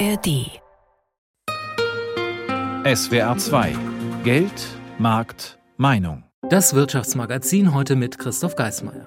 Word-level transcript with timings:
ARD 0.00 0.60
SWR 2.84 3.36
2 3.36 3.76
Geld, 4.24 4.50
Markt, 4.98 5.58
Meinung. 5.76 6.24
Das 6.50 6.74
Wirtschaftsmagazin 6.74 7.72
heute 7.74 7.94
mit 7.94 8.18
Christoph 8.18 8.56
Geismeier. 8.56 9.06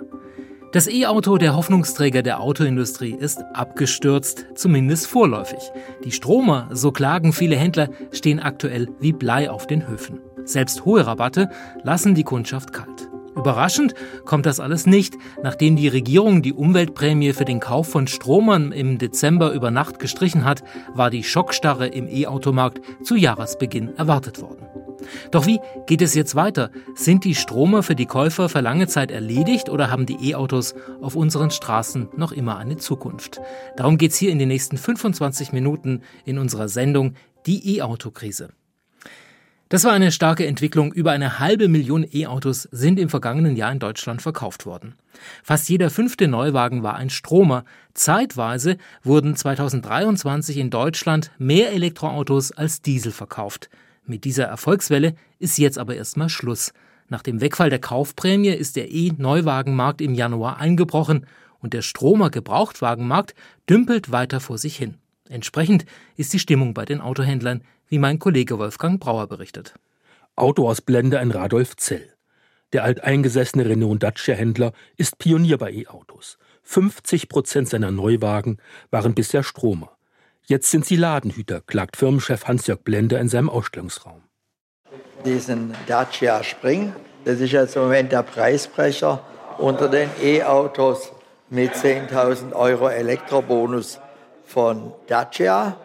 Das 0.71 0.88
E-Auto, 0.88 1.38
der 1.38 1.57
Hoffnungsträger 1.57 2.21
der 2.21 2.39
Autoindustrie, 2.39 3.13
ist 3.13 3.43
abgestürzt, 3.54 4.45
zumindest 4.55 5.07
vorläufig. 5.07 5.59
Die 6.05 6.11
Stromer, 6.11 6.70
so 6.71 6.91
klagen 6.91 7.33
viele 7.33 7.57
Händler, 7.57 7.89
stehen 8.11 8.39
aktuell 8.39 8.88
wie 8.99 9.11
Blei 9.11 9.49
auf 9.49 9.67
den 9.67 9.88
Höfen. 9.88 10.19
Selbst 10.45 10.85
hohe 10.85 11.05
Rabatte 11.05 11.49
lassen 11.83 12.15
die 12.15 12.23
Kundschaft 12.23 12.71
kalt. 12.71 13.06
Überraschend 13.38 13.93
kommt 14.25 14.45
das 14.45 14.59
alles 14.59 14.88
nicht, 14.88 15.15
nachdem 15.43 15.75
die 15.75 15.88
Regierung 15.88 16.41
die 16.41 16.53
Umweltprämie 16.53 17.33
für 17.33 17.45
den 17.45 17.59
Kauf 17.59 17.88
von 17.88 18.07
Stromern 18.07 18.71
im 18.71 18.97
Dezember 18.97 19.52
über 19.52 19.70
Nacht 19.70 19.99
gestrichen 19.99 20.43
hat, 20.43 20.63
war 20.93 21.09
die 21.09 21.23
Schockstarre 21.23 21.88
im 21.88 22.07
E-Automarkt 22.07 22.81
zu 23.03 23.15
Jahresbeginn 23.15 23.95
erwartet 23.95 24.41
worden. 24.41 24.65
Doch 25.31 25.45
wie 25.45 25.59
geht 25.85 26.02
es 26.02 26.15
jetzt 26.15 26.35
weiter? 26.35 26.71
Sind 26.95 27.23
die 27.23 27.35
Stromer 27.35 27.84
für 27.84 27.95
die 27.95 28.07
Käufer 28.07 28.49
für 28.49 28.62
lange 28.62 28.88
Zeit 28.88 29.12
erledigt 29.12 29.70
oder 29.70 29.91
haben 29.91 30.07
die 30.07 30.31
E-Autos 30.31 30.73
auf 31.01 31.15
unseren 31.15 31.51
Straßen 31.51 32.09
noch 32.17 32.31
immer 32.31 32.57
eine 32.57 32.77
Zukunft? 32.77 33.40
Darum 33.76 33.98
geht 33.98 34.12
es 34.12 34.17
hier 34.17 34.31
in 34.31 34.40
den 34.40 34.48
nächsten 34.48 34.77
25 34.77 35.54
Minuten 35.54 36.01
in 36.26 36.40
unserer 36.40 36.67
Sendung 36.67 37.13
Die 37.45 37.77
E-Auto-Krise. 37.77 38.49
Das 39.70 39.84
war 39.84 39.91
eine 39.91 40.13
starke 40.13 40.48
Entwicklung. 40.48 40.94
Über 40.94 41.12
eine 41.12 41.39
halbe 41.39 41.67
Million 41.67 42.05
E-Autos 42.09 42.70
sind 42.71 42.98
im 42.98 43.09
vergangenen 43.09 43.57
Jahr 43.57 43.71
in 43.73 43.80
Deutschland 43.80 44.21
verkauft 44.21 44.66
worden. 44.66 44.95
Fast 45.43 45.67
jeder 45.67 45.90
fünfte 45.90 46.30
Neuwagen 46.30 46.84
war 46.84 46.95
ein 46.95 47.09
Stromer. 47.09 47.66
Zeitweise 47.93 48.77
wurden 49.03 49.35
2023 49.35 50.55
in 50.55 50.70
Deutschland 50.70 51.32
mehr 51.38 51.73
Elektroautos 51.73 52.54
als 52.54 52.82
Diesel 52.82 53.12
verkauft. 53.12 53.70
Mit 54.05 54.23
dieser 54.23 54.45
Erfolgswelle 54.45 55.15
ist 55.38 55.57
jetzt 55.57 55.77
aber 55.77 55.95
erstmal 55.95 56.29
Schluss. 56.29 56.71
Nach 57.10 57.21
dem 57.21 57.41
Wegfall 57.41 57.70
der 57.70 57.79
Kaufprämie 57.79 58.49
ist 58.49 58.77
der 58.77 58.90
E-Neuwagenmarkt 58.90 59.99
im 59.99 60.13
Januar 60.13 60.60
eingebrochen 60.60 61.26
und 61.60 61.73
der 61.73 61.82
Stromer 61.82 62.29
Gebrauchtwagenmarkt 62.29 63.35
dümpelt 63.70 64.13
weiter 64.13 64.40
vor 64.40 64.57
sich 64.57 64.78
hin. 64.78 64.95
Entsprechend 65.28 65.85
ist 66.16 66.31
die 66.31 66.40
Stimmung 66.40 66.73
bei 66.73 66.85
den 66.85 67.01
Autohändlern 67.01 67.63
wie 67.88 68.00
mein 68.00 68.19
Kollege 68.19 68.59
Wolfgang 68.59 69.00
Brauer 69.00 69.28
berichtet. 69.28 69.74
Autoausblender 70.35 71.22
in 71.22 71.31
Radolf 71.31 71.75
Zell. 71.75 72.13
Der 72.74 72.84
alteingesessene 72.84 73.66
Renault 73.66 74.03
Dacia-Händler 74.03 74.74
ist 74.97 75.18
Pionier 75.19 75.57
bei 75.57 75.72
E-Autos. 75.72 76.38
50 76.63 77.29
Prozent 77.29 77.69
seiner 77.69 77.91
Neuwagen 77.91 78.57
waren 78.91 79.16
bisher 79.16 79.44
Stromer. 79.44 79.97
Jetzt 80.46 80.69
sind 80.72 80.85
sie 80.85 80.97
Ladenhüter, 80.97 81.62
klagt 81.62 81.97
Firmenchef 81.97 82.46
Hans-Jörg 82.46 82.81
Blender 82.84 83.19
in 83.19 83.29
seinem 83.29 83.50
Ausstellungsraum. 83.50 84.22
Diesen 85.25 85.74
Dacia 85.88 86.44
Spring, 86.44 86.94
das 87.25 87.40
ist 87.40 87.51
jetzt 87.51 87.75
im 87.75 87.84
Moment 87.84 88.12
der 88.12 88.24
Preisbrecher 88.24 89.22
unter 89.57 89.90
den 89.90 90.09
E-Autos 90.22 91.12
mit 91.50 91.74
10.000 91.74 92.53
Euro 92.53 92.90
Elektrobonus 92.90 94.00
von 94.46 94.94
Dacia. 95.07 95.78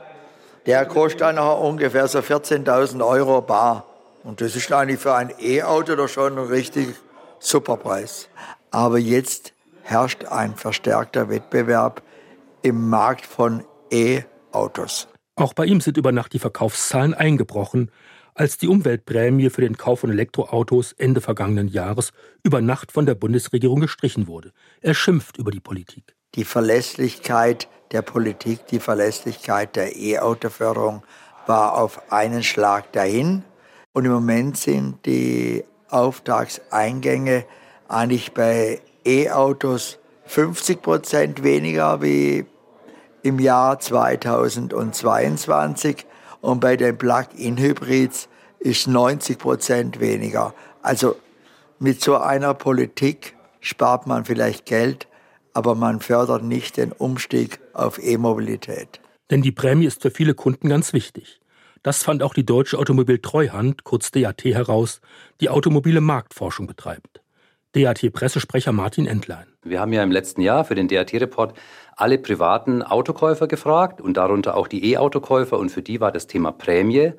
Der 0.66 0.86
kostet 0.86 1.22
dann 1.22 1.38
ungefähr 1.38 2.06
so 2.06 2.20
14.000 2.20 3.04
Euro 3.04 3.42
bar. 3.42 3.86
Und 4.22 4.40
das 4.40 4.54
ist 4.54 4.72
eigentlich 4.72 5.00
für 5.00 5.14
ein 5.14 5.32
E-Auto 5.40 5.96
doch 5.96 6.08
schon 6.08 6.38
ein 6.38 6.46
richtig 6.46 6.94
super 7.40 7.76
Preis. 7.76 8.28
Aber 8.70 8.98
jetzt 8.98 9.52
herrscht 9.82 10.24
ein 10.26 10.54
verstärkter 10.54 11.28
Wettbewerb 11.28 12.02
im 12.62 12.88
Markt 12.88 13.26
von 13.26 13.64
E-Autos. 13.90 15.08
Auch 15.34 15.54
bei 15.54 15.64
ihm 15.64 15.80
sind 15.80 15.96
über 15.96 16.12
Nacht 16.12 16.32
die 16.32 16.38
Verkaufszahlen 16.38 17.14
eingebrochen, 17.14 17.90
als 18.34 18.58
die 18.58 18.68
Umweltprämie 18.68 19.50
für 19.50 19.62
den 19.62 19.76
Kauf 19.76 20.00
von 20.00 20.10
Elektroautos 20.10 20.92
Ende 20.92 21.20
vergangenen 21.20 21.68
Jahres 21.68 22.12
über 22.42 22.60
Nacht 22.60 22.92
von 22.92 23.04
der 23.04 23.14
Bundesregierung 23.14 23.80
gestrichen 23.80 24.26
wurde. 24.26 24.52
Er 24.80 24.94
schimpft 24.94 25.36
über 25.38 25.50
die 25.50 25.60
Politik. 25.60 26.14
Die 26.34 26.44
Verlässlichkeit 26.44 27.68
der 27.92 28.00
Politik, 28.00 28.66
die 28.68 28.80
Verlässlichkeit 28.80 29.76
der 29.76 29.94
E-Auto-Förderung 29.96 31.02
war 31.46 31.76
auf 31.76 32.10
einen 32.10 32.42
Schlag 32.42 32.90
dahin. 32.92 33.44
Und 33.92 34.06
im 34.06 34.12
Moment 34.12 34.56
sind 34.56 35.04
die 35.04 35.62
Auftragseingänge 35.90 37.44
eigentlich 37.86 38.32
bei 38.32 38.80
E-Autos 39.04 39.98
50 40.24 40.80
Prozent 40.80 41.42
weniger 41.42 42.00
wie 42.00 42.46
im 43.22 43.38
Jahr 43.38 43.78
2022 43.78 46.06
und 46.40 46.60
bei 46.60 46.78
den 46.78 46.96
Plug-in-Hybrids 46.96 48.30
ist 48.58 48.86
90 48.86 49.38
Prozent 49.38 50.00
weniger. 50.00 50.54
Also 50.80 51.16
mit 51.78 52.00
so 52.00 52.16
einer 52.16 52.54
Politik 52.54 53.36
spart 53.60 54.06
man 54.06 54.24
vielleicht 54.24 54.64
Geld, 54.64 55.08
aber 55.54 55.74
man 55.74 56.00
fördert 56.00 56.42
nicht 56.42 56.76
den 56.76 56.92
Umstieg 56.92 57.60
auf 57.72 58.02
E-Mobilität. 58.02 59.00
Denn 59.30 59.42
die 59.42 59.52
Prämie 59.52 59.86
ist 59.86 60.02
für 60.02 60.10
viele 60.10 60.34
Kunden 60.34 60.68
ganz 60.68 60.92
wichtig. 60.92 61.40
Das 61.82 62.02
fand 62.02 62.22
auch 62.22 62.34
die 62.34 62.46
Deutsche 62.46 62.78
Automobiltreuhand, 62.78 63.82
kurz 63.82 64.10
DAT, 64.10 64.44
heraus, 64.44 65.00
die 65.40 65.48
automobile 65.48 66.00
Marktforschung 66.00 66.66
betreibt. 66.66 67.22
DAT-Pressesprecher 67.72 68.72
Martin 68.72 69.06
Entlein. 69.06 69.46
Wir 69.64 69.80
haben 69.80 69.92
ja 69.92 70.02
im 70.02 70.12
letzten 70.12 70.42
Jahr 70.42 70.64
für 70.64 70.74
den 70.74 70.88
DAT-Report 70.88 71.54
alle 71.96 72.18
privaten 72.18 72.82
Autokäufer 72.82 73.48
gefragt 73.48 74.00
und 74.00 74.16
darunter 74.16 74.56
auch 74.56 74.68
die 74.68 74.92
E-Autokäufer 74.92 75.58
und 75.58 75.70
für 75.70 75.82
die 75.82 76.00
war 76.00 76.12
das 76.12 76.26
Thema 76.26 76.52
Prämie 76.52 77.12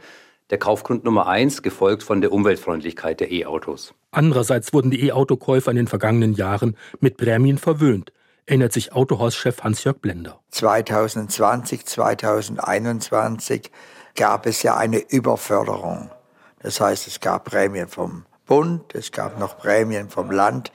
der 0.49 0.59
Kaufgrund 0.59 1.03
Nummer 1.03 1.27
eins, 1.27 1.63
gefolgt 1.63 2.03
von 2.03 2.21
der 2.21 2.31
Umweltfreundlichkeit 2.31 3.19
der 3.21 3.31
E-Autos. 3.31 3.95
Andererseits 4.11 4.71
wurden 4.73 4.91
die 4.91 5.07
E-Autokäufer 5.07 5.71
in 5.71 5.77
den 5.77 5.87
vergangenen 5.87 6.33
Jahren 6.33 6.77
mit 6.99 7.17
Prämien 7.17 7.57
verwöhnt 7.57 8.11
erinnert 8.45 8.73
sich 8.73 8.93
Autohauschef 8.93 9.63
Hans-Jörg 9.63 9.97
Blender. 9.99 10.39
2020, 10.51 11.85
2021 11.85 13.71
gab 14.15 14.45
es 14.45 14.63
ja 14.63 14.75
eine 14.75 14.97
Überförderung. 14.97 16.11
Das 16.59 16.79
heißt, 16.79 17.07
es 17.07 17.19
gab 17.19 17.45
Prämien 17.45 17.87
vom 17.87 18.25
Bund, 18.45 18.93
es 18.95 19.11
gab 19.11 19.39
noch 19.39 19.57
Prämien 19.57 20.09
vom 20.09 20.31
Land. 20.31 20.71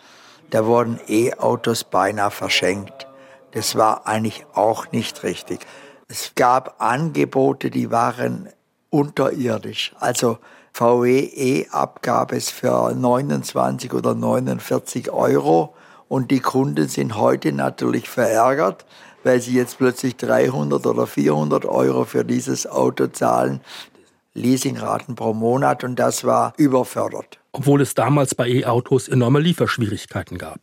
Da 0.51 0.65
wurden 0.65 0.99
E-Autos 1.09 1.85
beinahe 1.85 2.31
verschenkt. 2.31 3.07
Das 3.53 3.77
war 3.77 4.07
eigentlich 4.07 4.47
auch 4.55 4.91
nicht 4.93 5.23
richtig. 5.23 5.61
Es 6.09 6.33
gab 6.35 6.81
Angebote, 6.81 7.71
die 7.71 7.91
waren 7.91 8.49
unterirdisch. 8.91 9.95
Also 9.99 10.39
VW 10.73 11.21
E-Ab 11.21 12.03
gab 12.03 12.33
es 12.33 12.51
für 12.51 12.95
29 12.95 13.93
oder 13.93 14.15
49 14.15 15.11
Euro 15.11 15.75
und 16.09 16.31
die 16.31 16.41
Kunden 16.41 16.89
sind 16.89 17.17
heute 17.17 17.53
natürlich 17.53 18.09
verärgert, 18.09 18.87
weil 19.25 19.41
sie 19.41 19.55
jetzt 19.55 19.79
plötzlich 19.79 20.17
300 20.17 20.87
oder 20.87 21.07
400 21.07 21.65
Euro 21.67 22.05
für 22.05 22.25
dieses 22.25 22.67
Auto 22.67 23.09
zahlen. 23.09 23.61
Leasingraten 24.35 25.15
pro 25.15 25.35
Monat 25.35 25.85
und 25.85 25.97
das 25.97 26.25
war 26.25 26.53
überfördert. 26.57 27.39
Obwohl 27.53 27.81
es 27.81 27.95
damals 27.95 28.35
bei 28.35 28.49
E-Autos 28.49 29.09
enorme 29.09 29.41
Lieferschwierigkeiten 29.41 30.39
gab. 30.39 30.61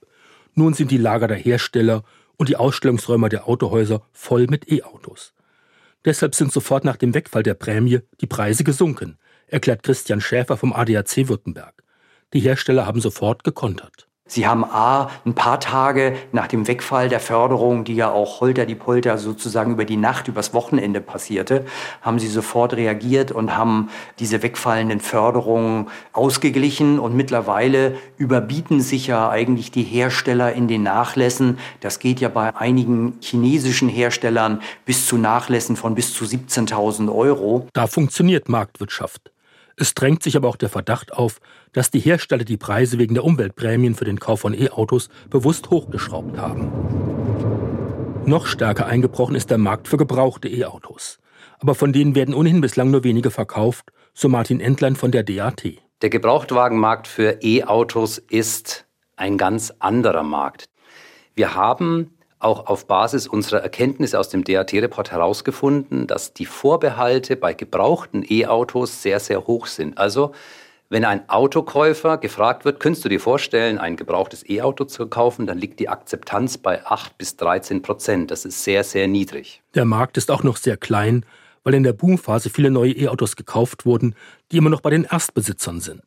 Nun 0.53 0.73
sind 0.73 0.91
die 0.91 0.97
Lager 0.97 1.27
der 1.27 1.37
Hersteller 1.37 2.03
und 2.37 2.49
die 2.49 2.55
Ausstellungsräume 2.55 3.29
der 3.29 3.47
Autohäuser 3.47 4.01
voll 4.13 4.47
mit 4.47 4.71
E-Autos. 4.71 5.33
Deshalb 6.05 6.35
sind 6.35 6.51
sofort 6.51 6.85
nach 6.85 6.97
dem 6.97 7.13
Wegfall 7.13 7.43
der 7.43 7.55
Prämie 7.55 7.99
die 8.21 8.27
Preise 8.27 8.63
gesunken, 8.63 9.17
erklärt 9.47 9.83
Christian 9.83 10.21
Schäfer 10.21 10.55
vom 10.55 10.71
ADAC 10.71 11.27
Württemberg. 11.27 11.83
Die 12.33 12.39
Hersteller 12.39 12.85
haben 12.85 13.01
sofort 13.01 13.43
gekontert. 13.43 14.07
Sie 14.27 14.47
haben 14.47 14.65
A, 14.65 15.11
ein 15.23 15.35
paar 15.35 15.59
Tage 15.59 16.15
nach 16.31 16.47
dem 16.47 16.67
Wegfall 16.67 17.09
der 17.09 17.19
Förderung, 17.19 17.83
die 17.83 17.93
ja 17.93 18.11
auch 18.11 18.41
holter 18.41 18.65
die 18.65 18.73
Polter 18.73 19.19
sozusagen 19.19 19.73
über 19.73 19.85
die 19.85 19.97
Nacht, 19.97 20.27
übers 20.27 20.51
Wochenende 20.51 20.99
passierte, 20.99 21.63
haben 22.01 22.17
sie 22.17 22.27
sofort 22.27 22.73
reagiert 22.73 23.31
und 23.31 23.55
haben 23.55 23.89
diese 24.17 24.41
wegfallenden 24.41 24.99
Förderungen 24.99 25.89
ausgeglichen 26.11 26.97
und 26.97 27.15
mittlerweile 27.15 27.97
überbieten 28.17 28.81
sich 28.81 29.05
ja 29.05 29.29
eigentlich 29.29 29.69
die 29.69 29.83
Hersteller 29.83 30.53
in 30.53 30.67
den 30.67 30.81
Nachlässen. 30.81 31.59
Das 31.81 31.99
geht 31.99 32.19
ja 32.19 32.29
bei 32.29 32.55
einigen 32.55 33.19
chinesischen 33.21 33.89
Herstellern 33.89 34.63
bis 34.85 35.05
zu 35.05 35.17
Nachlässen 35.17 35.75
von 35.75 35.93
bis 35.93 36.15
zu 36.15 36.25
17.000 36.25 37.13
Euro. 37.13 37.67
Da 37.73 37.85
funktioniert 37.85 38.49
Marktwirtschaft. 38.49 39.34
Es 39.77 39.93
drängt 39.93 40.23
sich 40.23 40.37
aber 40.37 40.47
auch 40.47 40.55
der 40.55 40.69
Verdacht 40.69 41.13
auf, 41.13 41.39
dass 41.73 41.91
die 41.91 41.99
Hersteller 41.99 42.45
die 42.45 42.57
Preise 42.57 42.97
wegen 42.97 43.13
der 43.13 43.25
Umweltprämien 43.25 43.95
für 43.95 44.05
den 44.05 44.19
Kauf 44.19 44.41
von 44.41 44.53
E-Autos 44.53 45.09
bewusst 45.29 45.69
hochgeschraubt 45.69 46.37
haben. 46.37 46.71
Noch 48.25 48.47
stärker 48.47 48.85
eingebrochen 48.85 49.35
ist 49.35 49.49
der 49.49 49.57
Markt 49.57 49.87
für 49.87 49.97
gebrauchte 49.97 50.47
E-Autos. 50.47 51.19
Aber 51.59 51.75
von 51.75 51.93
denen 51.93 52.15
werden 52.15 52.33
ohnehin 52.33 52.61
bislang 52.61 52.89
nur 52.89 53.03
wenige 53.03 53.31
verkauft, 53.31 53.91
so 54.13 54.29
Martin 54.29 54.59
Entlein 54.59 54.95
von 54.95 55.11
der 55.11 55.23
DAT. 55.23 55.63
Der 56.01 56.09
Gebrauchtwagenmarkt 56.09 57.07
für 57.07 57.39
E-Autos 57.41 58.17
ist 58.17 58.85
ein 59.15 59.37
ganz 59.37 59.73
anderer 59.79 60.23
Markt. 60.23 60.69
Wir 61.35 61.53
haben 61.53 62.14
auch 62.39 62.67
auf 62.67 62.87
Basis 62.87 63.27
unserer 63.27 63.61
Erkenntnisse 63.61 64.19
aus 64.19 64.29
dem 64.29 64.43
DAT-Report 64.43 65.11
herausgefunden, 65.11 66.07
dass 66.07 66.33
die 66.33 66.45
Vorbehalte 66.45 67.35
bei 67.35 67.53
gebrauchten 67.53 68.23
E-Autos 68.27 69.01
sehr, 69.01 69.19
sehr 69.19 69.47
hoch 69.47 69.67
sind. 69.67 69.97
Also 69.97 70.33
wenn 70.89 71.03
ein 71.03 71.27
Autokäufer 71.29 72.17
gefragt 72.17 72.63
wird, 72.63 72.79
könntest 72.79 73.05
du 73.05 73.09
dir 73.09 73.19
vorstellen, 73.19 73.79
ein 73.79 73.95
gebrauchtes 73.95 74.47
E-Auto 74.47 74.85
zu 74.85 75.07
kaufen, 75.07 75.47
dann 75.47 75.57
liegt 75.57 75.79
die 75.79 75.89
Akzeptanz 75.89 76.59
bei 76.59 76.85
8 76.85 77.17
bis 77.17 77.37
13 77.37 77.81
Prozent. 77.81 78.29
Das 78.29 78.45
ist 78.45 78.63
sehr, 78.63 78.83
sehr 78.83 79.07
niedrig. 79.07 79.63
Der 79.73 79.85
Markt 79.85 80.17
ist 80.17 80.29
auch 80.29 80.43
noch 80.43 80.57
sehr 80.57 80.77
klein, 80.77 81.25
weil 81.63 81.73
in 81.73 81.83
der 81.83 81.93
Boomphase 81.93 82.51
viele 82.51 82.69
neue 82.69 82.91
E-Autos 82.91 83.35
gekauft 83.35 83.85
wurden, 83.85 84.15
die 84.51 84.57
immer 84.57 84.69
noch 84.69 84.81
bei 84.81 84.91
den 84.91 85.05
Erstbesitzern 85.05 85.81
sind. 85.81 86.03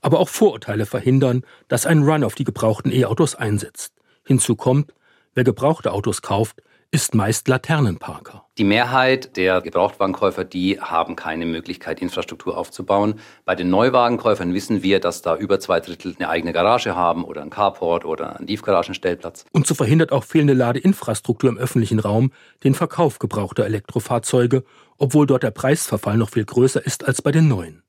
Aber 0.00 0.18
auch 0.18 0.28
Vorurteile 0.28 0.86
verhindern, 0.86 1.42
dass 1.68 1.86
ein 1.86 2.02
Run 2.02 2.24
auf 2.24 2.34
die 2.34 2.44
gebrauchten 2.44 2.90
E-Autos 2.90 3.36
einsetzt. 3.36 3.92
Hinzu 4.24 4.56
kommt, 4.56 4.92
wer 5.36 5.44
gebrauchte 5.44 5.92
Autos 5.92 6.22
kauft, 6.22 6.62
ist 6.90 7.14
meist 7.14 7.46
Laternenparker. 7.48 8.44
Die 8.58 8.64
Mehrheit 8.64 9.36
der 9.36 9.60
Gebrauchtwagenkäufer, 9.60 10.44
die 10.44 10.80
haben 10.80 11.14
keine 11.14 11.44
Möglichkeit, 11.44 12.00
Infrastruktur 12.00 12.56
aufzubauen. 12.56 13.16
Bei 13.44 13.54
den 13.54 13.68
Neuwagenkäufern 13.68 14.54
wissen 14.54 14.82
wir, 14.82 14.98
dass 14.98 15.20
da 15.20 15.36
über 15.36 15.60
zwei 15.60 15.80
Drittel 15.80 16.14
eine 16.18 16.28
eigene 16.30 16.52
Garage 16.52 16.94
haben 16.96 17.24
oder 17.24 17.42
ein 17.42 17.50
Carport 17.50 18.04
oder 18.04 18.36
einen 18.36 18.46
Tiefgaragenstellplatz. 18.46 19.44
Und 19.52 19.66
so 19.66 19.74
verhindert 19.74 20.10
auch 20.10 20.24
fehlende 20.24 20.54
Ladeinfrastruktur 20.54 21.50
im 21.50 21.58
öffentlichen 21.58 21.98
Raum 21.98 22.32
den 22.64 22.74
Verkauf 22.74 23.18
gebrauchter 23.18 23.66
Elektrofahrzeuge, 23.66 24.64
obwohl 24.96 25.26
dort 25.26 25.42
der 25.42 25.50
Preisverfall 25.50 26.16
noch 26.16 26.30
viel 26.30 26.44
größer 26.44 26.84
ist 26.84 27.06
als 27.06 27.20
bei 27.20 27.32
den 27.32 27.48
neuen. 27.48 27.82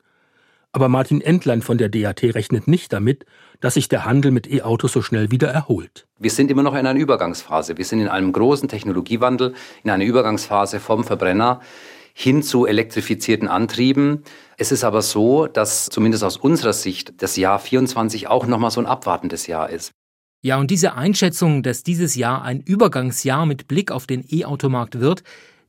Aber 0.72 0.90
Martin 0.90 1.22
Entlein 1.22 1.62
von 1.62 1.78
der 1.78 1.90
DAT 1.90 2.24
rechnet 2.24 2.68
nicht 2.68 2.94
damit, 2.94 3.26
dass 3.62 3.76
sich 3.76 3.88
der 3.88 4.06
Handel 4.06 4.32
mit 4.32 4.52
E-Autos 4.52 4.92
so 4.92 5.02
schnell 5.02 5.32
wieder 5.32 5.48
erholt. 5.48 6.08
Wir 6.20 6.30
sind 6.30 6.52
immer 6.52 6.64
noch 6.64 6.74
in 6.74 6.86
einer 6.86 7.00
Übergangsphase. 7.00 7.78
Wir 7.78 7.86
sind 7.86 8.00
in 8.00 8.08
einem 8.08 8.32
großen 8.32 8.70
Technologiewandel, 8.70 9.54
in 9.84 9.90
einer 9.90 10.04
Übergangsphase 10.04 10.80
vom 10.80 11.04
Verbrenner 11.04 11.62
hin 12.14 12.42
zu 12.42 12.66
elektrifizierten 12.66 13.48
Antrieben. 13.48 14.24
Es 14.58 14.72
ist 14.72 14.84
aber 14.84 15.04
so, 15.04 15.46
dass 15.46 15.86
zumindest 15.86 16.24
aus 16.24 16.38
unserer 16.38 16.74
Sicht 16.74 17.22
das 17.22 17.38
Jahr 17.38 17.60
24 17.60 18.28
auch 18.28 18.48
nochmal 18.48 18.72
so 18.72 18.82
ein 18.82 18.88
abwartendes 18.88 19.46
Jahr 19.46 19.70
ist. 19.70 19.92
Ja, 20.42 20.58
und 20.58 20.72
diese 20.72 20.94
Einschätzung, 20.94 21.62
dass 21.62 21.84
dieses 21.84 22.16
Jahr 22.16 22.44
ein 22.44 22.62
Übergangsjahr 22.62 23.46
mit 23.46 23.68
Blick 23.68 23.92
auf 23.92 24.08
den 24.08 24.26
E-Automarkt 24.28 25.00
wird, 25.00 25.24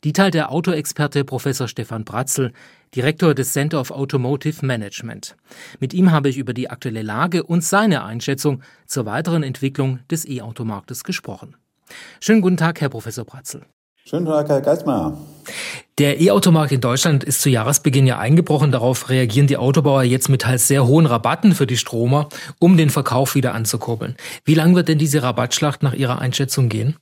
die 0.04 0.12
teilt 0.12 0.34
der 0.34 0.50
Autoexperte 0.52 1.24
Professor 1.24 1.68
Stefan 1.68 2.04
Bratzel, 2.04 2.52
Direktor 2.94 3.34
des 3.34 3.52
Center 3.52 3.80
of 3.80 3.90
Automotive 3.90 4.64
Management. 4.64 5.36
Mit 5.80 5.92
ihm 5.92 6.10
habe 6.10 6.28
ich 6.28 6.38
über 6.38 6.54
die 6.54 6.70
aktuelle 6.70 7.02
Lage 7.02 7.42
und 7.42 7.62
seine 7.62 8.04
Einschätzung 8.04 8.62
zur 8.86 9.06
weiteren 9.06 9.42
Entwicklung 9.42 10.00
des 10.10 10.26
E-Automarktes 10.26 11.04
gesprochen. 11.04 11.56
Schönen 12.20 12.40
guten 12.40 12.56
Tag, 12.56 12.80
Herr 12.80 12.88
Professor 12.88 13.24
Bratzel. 13.24 13.62
Schönen 14.08 14.24
Tag, 14.24 14.48
Herr 14.48 14.62
Geismar. 14.62 15.18
Der 15.98 16.18
E-Automarkt 16.20 16.72
in 16.72 16.80
Deutschland 16.80 17.24
ist 17.24 17.42
zu 17.42 17.50
Jahresbeginn 17.50 18.06
ja 18.06 18.18
eingebrochen. 18.18 18.72
Darauf 18.72 19.10
reagieren 19.10 19.48
die 19.48 19.58
Autobauer 19.58 20.02
jetzt 20.02 20.30
mit 20.30 20.42
teils 20.42 20.66
sehr 20.66 20.86
hohen 20.86 21.04
Rabatten 21.04 21.54
für 21.54 21.66
die 21.66 21.76
Stromer, 21.76 22.28
um 22.58 22.78
den 22.78 22.88
Verkauf 22.88 23.34
wieder 23.34 23.52
anzukurbeln. 23.52 24.16
Wie 24.44 24.54
lang 24.54 24.74
wird 24.74 24.88
denn 24.88 24.96
diese 24.96 25.22
Rabattschlacht 25.22 25.82
nach 25.82 25.92
Ihrer 25.92 26.20
Einschätzung 26.20 26.70
gehen? 26.70 26.96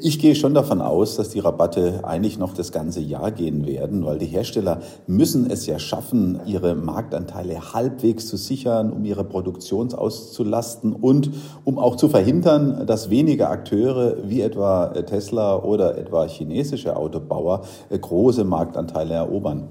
Ich 0.00 0.18
gehe 0.18 0.34
schon 0.34 0.54
davon 0.54 0.80
aus, 0.80 1.14
dass 1.14 1.28
die 1.28 1.38
Rabatte 1.38 2.00
eigentlich 2.02 2.36
noch 2.36 2.52
das 2.52 2.72
ganze 2.72 3.00
Jahr 3.00 3.30
gehen 3.30 3.64
werden, 3.64 4.04
weil 4.04 4.18
die 4.18 4.26
Hersteller 4.26 4.80
müssen 5.06 5.48
es 5.48 5.66
ja 5.66 5.78
schaffen, 5.78 6.40
ihre 6.46 6.74
Marktanteile 6.74 7.72
halbwegs 7.72 8.26
zu 8.26 8.36
sichern, 8.36 8.92
um 8.92 9.04
ihre 9.04 9.22
Produktion 9.22 9.94
auszulasten 9.94 10.92
und 10.94 11.30
um 11.62 11.78
auch 11.78 11.94
zu 11.94 12.08
verhindern, 12.08 12.86
dass 12.86 13.08
weniger 13.08 13.50
Akteure 13.50 14.16
wie 14.24 14.40
etwa 14.40 14.88
Tesla 14.88 15.62
oder 15.62 15.96
etwa 15.96 16.26
chinesische 16.26 16.96
Autobauer 16.96 17.62
große 17.90 18.42
Marktanteile 18.42 19.14
erobern. 19.14 19.68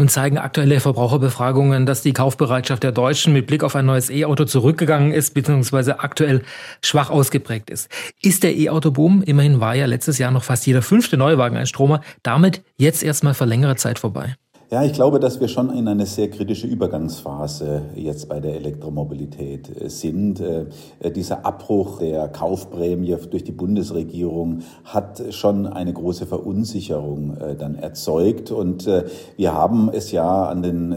Nun 0.00 0.08
zeigen 0.08 0.38
aktuelle 0.38 0.80
Verbraucherbefragungen, 0.80 1.84
dass 1.84 2.00
die 2.00 2.14
Kaufbereitschaft 2.14 2.82
der 2.82 2.90
Deutschen 2.90 3.34
mit 3.34 3.46
Blick 3.46 3.62
auf 3.62 3.76
ein 3.76 3.84
neues 3.84 4.08
E-Auto 4.08 4.46
zurückgegangen 4.46 5.12
ist, 5.12 5.34
beziehungsweise 5.34 6.00
aktuell 6.00 6.40
schwach 6.82 7.10
ausgeprägt 7.10 7.68
ist. 7.68 7.90
Ist 8.22 8.42
der 8.42 8.56
E-Auto-Boom, 8.56 9.22
immerhin 9.22 9.60
war 9.60 9.74
ja 9.74 9.84
letztes 9.84 10.16
Jahr 10.16 10.30
noch 10.30 10.42
fast 10.42 10.66
jeder 10.66 10.80
fünfte 10.80 11.18
Neuwagen 11.18 11.58
ein 11.58 11.66
Stromer, 11.66 12.00
damit 12.22 12.62
jetzt 12.78 13.02
erstmal 13.02 13.34
für 13.34 13.44
längere 13.44 13.76
Zeit 13.76 13.98
vorbei? 13.98 14.36
Ja, 14.72 14.84
ich 14.84 14.92
glaube, 14.92 15.18
dass 15.18 15.40
wir 15.40 15.48
schon 15.48 15.76
in 15.76 15.88
eine 15.88 16.06
sehr 16.06 16.30
kritische 16.30 16.68
Übergangsphase 16.68 17.82
jetzt 17.96 18.28
bei 18.28 18.38
der 18.38 18.54
Elektromobilität 18.54 19.68
äh, 19.68 19.90
sind. 19.90 20.38
Äh, 20.38 20.66
äh, 21.00 21.10
dieser 21.10 21.44
Abbruch 21.44 21.98
der 21.98 22.28
Kaufprämie 22.28 23.16
durch 23.28 23.42
die 23.42 23.50
Bundesregierung 23.50 24.60
hat 24.84 25.24
schon 25.30 25.66
eine 25.66 25.92
große 25.92 26.24
Verunsicherung 26.24 27.36
dann 27.58 27.74
erzeugt. 27.74 28.52
Und 28.52 28.88
wir 29.36 29.54
haben 29.54 29.90
es 29.92 30.12
ja 30.12 30.44
an 30.46 30.62
den 30.62 30.94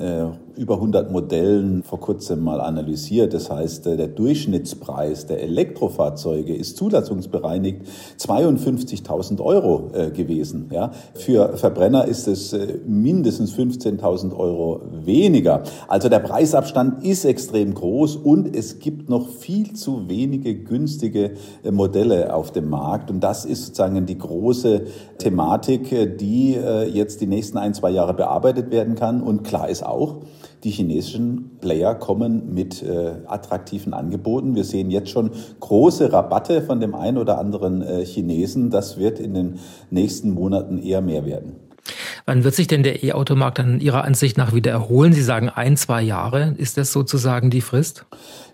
über 0.56 0.76
100 0.76 1.12
Modellen 1.12 1.84
vor 1.84 2.00
kurzem 2.00 2.44
mal 2.44 2.62
analysiert. 2.62 3.34
Das 3.34 3.50
heißt, 3.50 3.86
der 3.86 4.08
Durchschnittspreis 4.08 5.26
der 5.26 5.42
Elektrofahrzeuge 5.42 6.56
ist 6.56 6.78
zulassungsbereinigt 6.78 7.82
52.000 8.20 9.42
Euro 9.42 9.90
äh, 9.94 10.12
gewesen. 10.12 10.70
Ja. 10.72 10.92
Für 11.16 11.58
Verbrenner 11.58 12.06
ist 12.06 12.28
es 12.28 12.54
äh, 12.54 12.80
mindestens 12.86 13.54
15.000 13.54 14.36
Euro 14.36 14.82
weniger. 15.04 15.64
Also 15.88 16.10
der 16.10 16.20
Preisabstand 16.20 17.04
ist 17.04 17.26
extrem 17.26 17.74
groß 17.74 18.18
und 18.18 18.56
es 18.56 18.80
gibt 18.80 19.10
noch 19.10 19.30
viel 19.30 19.74
zu 19.74 20.08
wenige 20.08 20.56
günstige 20.56 21.32
äh, 21.64 21.72
Modelle 21.72 22.34
auf 22.34 22.52
dem 22.52 22.70
Markt. 22.70 23.10
Und 23.10 23.22
das 23.22 23.46
ist 23.46 23.66
sozusagen 23.66 24.06
die 24.06 24.18
große 24.18 24.84
Thematik, 25.18 26.18
die 26.18 26.54
jetzt 26.54 27.22
die 27.22 27.28
nächsten 27.28 27.58
ein, 27.58 27.74
zwei 27.74 27.90
Jahre 27.92 28.14
bearbeitet 28.14 28.72
werden 28.72 28.96
kann. 28.96 29.22
Und 29.22 29.44
klar 29.44 29.70
ist 29.70 29.86
auch, 29.86 30.18
die 30.64 30.72
chinesischen 30.72 31.58
Player 31.60 31.96
kommen 31.96 32.54
mit 32.54 32.82
äh, 32.82 33.12
attraktiven 33.28 33.94
Angeboten. 33.94 34.56
Wir 34.56 34.64
sehen 34.64 34.92
jetzt 34.92 35.10
schon 35.10 35.32
große 35.60 36.12
Rabatte 36.12 36.62
von 36.62 36.80
dem 36.80 36.96
einen 36.96 37.18
oder 37.18 37.38
anderen 37.38 37.82
äh, 37.82 38.06
Chinesen. 38.06 38.70
Das 38.70 38.98
wird 38.98 39.20
in 39.20 39.34
den 39.34 39.60
nächsten 39.90 40.32
Monaten 40.32 40.78
eher 40.78 41.02
mehr 41.02 41.26
werden. 41.26 41.58
Wann 42.26 42.46
wird 42.46 42.56
sich 42.56 42.68
denn 42.68 42.84
der 42.84 43.04
E-Automarkt 43.04 43.60
dann 43.60 43.82
Ihrer 43.82 44.06
Ansicht 44.06 44.38
nach 44.38 44.54
wieder 44.54 44.72
erholen? 44.72 45.12
Sie 45.12 45.22
sagen 45.22 45.50
ein, 45.50 45.76
zwei 45.76 46.02
Jahre. 46.02 46.56
Ist 46.58 46.78
das 46.78 46.94
sozusagen 46.94 47.50
die 47.50 47.60
Frist? 47.60 48.06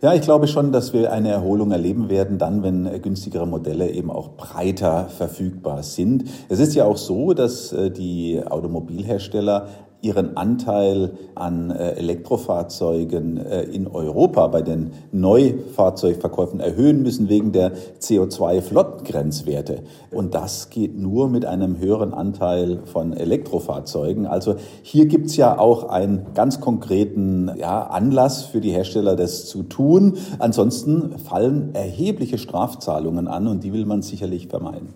Ja, 0.02 0.16
ich 0.16 0.22
glaube 0.22 0.48
schon, 0.48 0.72
dass 0.72 0.94
wir 0.94 1.12
eine 1.14 1.30
Erholung 1.30 1.72
erleben 1.72 2.10
werden, 2.10 2.40
dann, 2.40 2.64
wenn 2.64 2.88
äh, 2.88 3.00
günstigere 3.00 3.46
Modelle 3.46 3.92
eben 3.92 4.10
auch 4.10 4.30
breiter 4.38 5.10
verfügbar 5.10 5.84
sind. 5.84 6.24
Es 6.50 6.60
ist 6.60 6.74
ja 6.74 6.86
auch 6.86 6.98
so, 6.98 7.34
dass 7.34 7.72
äh, 7.72 7.92
die 7.92 8.42
Automobilhersteller 8.44 9.68
ihren 10.02 10.38
Anteil 10.38 11.18
an 11.36 11.72
äh, 11.72 11.92
Elektrofahrzeugen 11.92 13.38
äh, 13.38 13.64
in 13.64 13.88
Europa 13.88 14.48
bei 14.48 14.62
den 14.62 14.92
Neufahrzeugverkäufen 15.12 16.60
erhöhen 16.60 17.04
müssen 17.04 17.28
wegen 17.28 17.52
der 17.52 17.74
CO2-Flottengrenzwerte. 18.00 19.84
Und 20.12 20.34
das 20.36 20.70
geht 20.70 20.98
nur 20.98 21.28
mit 21.28 21.46
einem 21.46 21.80
höheren 21.80 22.14
Anteil 22.14 22.80
von 22.86 23.14
Elektrofahrzeugen. 23.14 24.26
Also 24.26 24.56
hier 24.82 25.08
gibt's 25.08 25.36
ja 25.36 25.58
auch 25.58 25.90
einen 25.90 26.28
ganz 26.34 26.62
konkreten 26.62 27.52
ja, 27.58 27.84
Anlass 27.84 28.44
für 28.44 28.62
die 28.62 28.72
Hersteller, 28.72 29.16
das 29.16 29.48
zu 29.48 29.64
tun. 29.64 30.18
Ansonsten 30.40 31.20
fallen 31.20 31.76
erhebliche 31.76 32.38
Strafzahlungen 32.38 33.28
an 33.28 33.48
und 33.48 33.64
die 33.64 33.74
will 33.74 33.86
man 33.86 34.02
sicherlich 34.02 34.48
vermeiden. 34.48 34.94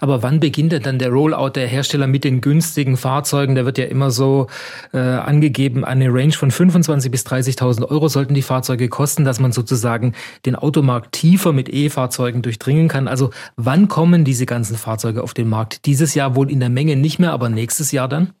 Aber 0.00 0.22
wann 0.22 0.40
beginnt 0.40 0.72
denn 0.72 0.82
dann 0.82 0.98
der 0.98 1.10
Rollout 1.10 1.50
der 1.50 1.66
Hersteller 1.66 2.06
mit 2.06 2.24
den 2.24 2.40
günstigen 2.40 2.96
Fahrzeugen? 2.96 3.54
Der 3.54 3.64
wird 3.64 3.78
ja 3.78 3.86
immer 3.86 4.10
so 4.10 4.46
äh, 4.92 4.98
angegeben, 4.98 5.84
eine 5.84 6.12
Range 6.12 6.32
von 6.32 6.50
25.000 6.50 7.10
bis 7.10 7.26
30.000 7.26 7.88
Euro 7.88 8.08
sollten 8.08 8.34
die 8.34 8.42
Fahrzeuge 8.42 8.88
kosten, 8.88 9.24
dass 9.24 9.40
man 9.40 9.52
sozusagen 9.52 10.14
den 10.44 10.56
Automarkt 10.56 11.12
tiefer 11.12 11.52
mit 11.52 11.68
E-Fahrzeugen 11.72 12.42
durchdringen 12.42 12.88
kann. 12.88 13.08
Also 13.08 13.30
wann 13.56 13.88
kommen 13.88 14.24
diese 14.24 14.46
ganzen 14.46 14.76
Fahrzeuge 14.76 15.22
auf 15.22 15.34
den 15.34 15.48
Markt? 15.48 15.86
Dieses 15.86 16.14
Jahr 16.14 16.36
wohl 16.36 16.50
in 16.50 16.60
der 16.60 16.70
Menge 16.70 16.96
nicht 16.96 17.18
mehr, 17.18 17.32
aber 17.32 17.48
nächstes 17.48 17.92
Jahr 17.92 18.08
dann? 18.08 18.32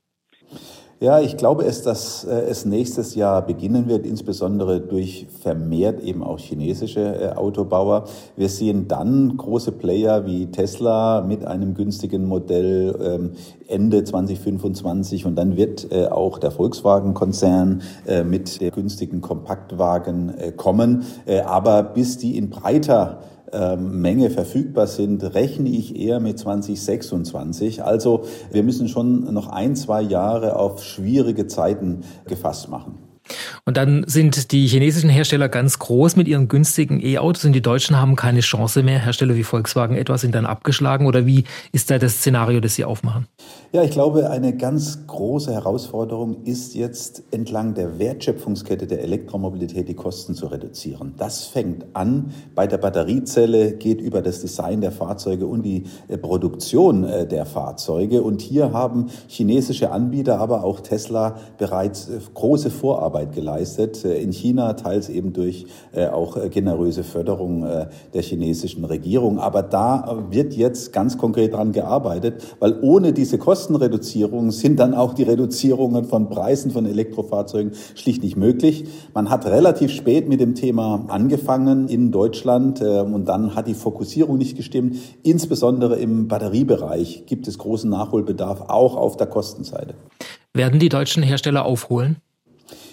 Ja, 0.98 1.20
ich 1.20 1.36
glaube 1.36 1.64
es, 1.66 1.82
dass 1.82 2.24
äh, 2.24 2.32
es 2.48 2.64
nächstes 2.64 3.14
Jahr 3.14 3.42
beginnen 3.44 3.86
wird, 3.86 4.06
insbesondere 4.06 4.80
durch 4.80 5.26
vermehrt 5.42 6.00
eben 6.00 6.22
auch 6.22 6.38
chinesische 6.38 7.00
äh, 7.00 7.28
Autobauer. 7.36 8.04
Wir 8.34 8.48
sehen 8.48 8.88
dann 8.88 9.36
große 9.36 9.72
Player 9.72 10.24
wie 10.24 10.46
Tesla 10.46 11.20
mit 11.20 11.44
einem 11.44 11.74
günstigen 11.74 12.24
Modell 12.24 12.98
ähm, 12.98 13.32
Ende 13.68 14.04
2025 14.04 15.26
und 15.26 15.36
dann 15.36 15.58
wird 15.58 15.92
äh, 15.92 16.06
auch 16.06 16.38
der 16.38 16.50
Volkswagen-Konzern 16.50 17.82
mit 18.24 18.60
günstigen 18.74 19.20
Kompaktwagen 19.20 20.32
kommen. 20.56 21.04
Aber 21.44 21.82
bis 21.82 22.18
die 22.18 22.36
in 22.36 22.48
breiter 22.48 23.18
Menge 23.76 24.30
verfügbar 24.30 24.86
sind, 24.86 25.22
rechne 25.34 25.68
ich 25.68 25.96
eher 25.96 26.20
mit 26.20 26.38
2026. 26.38 27.84
Also 27.84 28.24
wir 28.50 28.62
müssen 28.62 28.88
schon 28.88 29.32
noch 29.32 29.48
ein, 29.48 29.76
zwei 29.76 30.02
Jahre 30.02 30.56
auf 30.56 30.82
schwierige 30.82 31.46
Zeiten 31.46 32.02
gefasst 32.26 32.68
machen. 32.68 33.05
Und 33.64 33.76
dann 33.76 34.04
sind 34.06 34.52
die 34.52 34.66
chinesischen 34.66 35.10
Hersteller 35.10 35.48
ganz 35.48 35.78
groß 35.78 36.16
mit 36.16 36.28
ihren 36.28 36.48
günstigen 36.48 37.00
E-Autos 37.04 37.44
und 37.44 37.52
die 37.52 37.62
Deutschen 37.62 37.96
haben 37.96 38.16
keine 38.16 38.40
Chance 38.40 38.82
mehr. 38.82 38.98
Hersteller 38.98 39.34
wie 39.36 39.44
Volkswagen 39.44 39.96
etwa 39.96 40.18
sind 40.18 40.34
dann 40.34 40.46
abgeschlagen 40.46 41.06
oder 41.06 41.26
wie 41.26 41.44
ist 41.72 41.90
da 41.90 41.98
das 41.98 42.18
Szenario, 42.18 42.60
das 42.60 42.74
Sie 42.74 42.84
aufmachen? 42.84 43.26
Ja, 43.72 43.82
ich 43.82 43.90
glaube, 43.90 44.30
eine 44.30 44.56
ganz 44.56 45.06
große 45.06 45.52
Herausforderung 45.52 46.44
ist 46.44 46.74
jetzt 46.74 47.24
entlang 47.30 47.74
der 47.74 47.98
Wertschöpfungskette 47.98 48.86
der 48.86 49.02
Elektromobilität 49.02 49.88
die 49.88 49.94
Kosten 49.94 50.34
zu 50.34 50.46
reduzieren. 50.46 51.14
Das 51.16 51.44
fängt 51.44 51.84
an 51.92 52.32
bei 52.54 52.66
der 52.66 52.78
Batteriezelle, 52.78 53.72
geht 53.72 54.00
über 54.00 54.22
das 54.22 54.40
Design 54.40 54.80
der 54.80 54.92
Fahrzeuge 54.92 55.46
und 55.46 55.62
die 55.62 55.84
äh, 56.08 56.16
Produktion 56.16 57.04
äh, 57.04 57.26
der 57.26 57.46
Fahrzeuge. 57.46 58.22
Und 58.22 58.40
hier 58.40 58.72
haben 58.72 59.06
chinesische 59.28 59.90
Anbieter, 59.90 60.38
aber 60.38 60.64
auch 60.64 60.80
Tesla 60.80 61.36
bereits 61.58 62.08
äh, 62.08 62.18
große 62.34 62.70
Vorarbeit 63.16 63.34
geleistet. 63.34 64.04
In 64.04 64.32
China 64.32 64.74
teils 64.74 65.08
eben 65.08 65.32
durch 65.32 65.66
auch 66.12 66.36
generöse 66.50 67.02
Förderung 67.02 67.66
der 68.12 68.22
chinesischen 68.22 68.84
Regierung. 68.84 69.38
Aber 69.38 69.62
da 69.62 70.24
wird 70.30 70.54
jetzt 70.54 70.92
ganz 70.92 71.16
konkret 71.16 71.54
dran 71.54 71.72
gearbeitet, 71.72 72.56
weil 72.60 72.78
ohne 72.82 73.12
diese 73.12 73.38
Kostenreduzierung 73.38 74.50
sind 74.50 74.78
dann 74.78 74.94
auch 74.94 75.14
die 75.14 75.22
Reduzierungen 75.22 76.04
von 76.04 76.28
Preisen 76.28 76.70
von 76.70 76.84
Elektrofahrzeugen 76.86 77.72
schlicht 77.94 78.22
nicht 78.22 78.36
möglich. 78.36 78.84
Man 79.14 79.30
hat 79.30 79.46
relativ 79.46 79.90
spät 79.90 80.28
mit 80.28 80.40
dem 80.40 80.54
Thema 80.54 81.06
angefangen 81.08 81.88
in 81.88 82.10
Deutschland 82.12 82.82
und 82.82 83.24
dann 83.26 83.54
hat 83.54 83.66
die 83.66 83.74
Fokussierung 83.74 84.36
nicht 84.36 84.56
gestimmt. 84.56 84.96
Insbesondere 85.22 85.96
im 85.96 86.28
Batteriebereich 86.28 87.24
gibt 87.26 87.48
es 87.48 87.58
großen 87.58 87.88
Nachholbedarf, 87.88 88.62
auch 88.68 88.96
auf 88.96 89.16
der 89.16 89.26
Kostenseite. 89.26 89.94
Werden 90.52 90.78
die 90.80 90.88
deutschen 90.88 91.22
Hersteller 91.22 91.64
aufholen? 91.64 92.16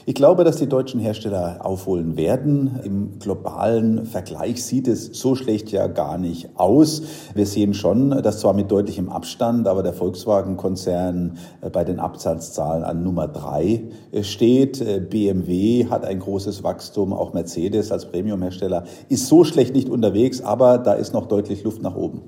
Ich 0.05 0.15
glaube, 0.15 0.43
dass 0.43 0.57
die 0.57 0.67
deutschen 0.67 0.99
Hersteller 0.99 1.59
aufholen 1.63 2.17
werden. 2.17 2.79
Im 2.83 3.19
globalen 3.19 4.05
Vergleich 4.05 4.63
sieht 4.63 4.87
es 4.87 5.05
so 5.05 5.35
schlecht 5.35 5.71
ja 5.71 5.87
gar 5.87 6.17
nicht 6.17 6.49
aus. 6.55 7.03
Wir 7.33 7.45
sehen 7.45 7.73
schon, 7.73 8.09
dass 8.21 8.39
zwar 8.39 8.53
mit 8.53 8.69
deutlichem 8.69 9.09
Abstand, 9.09 9.67
aber 9.67 9.81
der 9.81 9.93
Volkswagen-Konzern 9.93 11.37
äh, 11.61 11.69
bei 11.69 11.85
den 11.85 11.99
Absatzzahlen 11.99 12.83
an 12.83 13.03
Nummer 13.03 13.29
drei 13.29 13.83
äh, 14.11 14.23
steht. 14.23 14.81
Äh, 14.81 14.99
BMW 14.99 15.87
hat 15.89 16.03
ein 16.03 16.19
großes 16.19 16.63
Wachstum, 16.63 17.13
auch 17.13 17.33
Mercedes 17.33 17.91
als 17.91 18.05
Premiumhersteller 18.05 18.83
ist 19.09 19.27
so 19.27 19.43
schlecht 19.43 19.73
nicht 19.73 19.89
unterwegs, 19.89 20.41
aber 20.41 20.77
da 20.77 20.93
ist 20.93 21.13
noch 21.13 21.27
deutlich 21.27 21.63
Luft 21.63 21.81
nach 21.81 21.95
oben. 21.95 22.21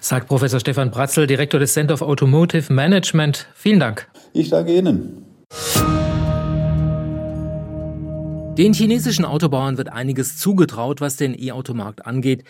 Sagt 0.00 0.28
Professor 0.28 0.60
Stefan 0.60 0.90
Bratzel, 0.90 1.26
Direktor 1.26 1.60
des 1.60 1.72
Center 1.72 1.94
of 1.94 2.02
Automotive 2.02 2.72
Management. 2.72 3.46
Vielen 3.54 3.80
Dank. 3.80 4.08
Ich 4.32 4.50
danke 4.50 4.76
Ihnen. 4.76 5.24
Den 8.56 8.72
chinesischen 8.72 9.26
Autobauern 9.26 9.76
wird 9.76 9.92
einiges 9.92 10.38
zugetraut, 10.38 11.02
was 11.02 11.16
den 11.16 11.38
E-Automarkt 11.38 12.06
angeht. 12.06 12.42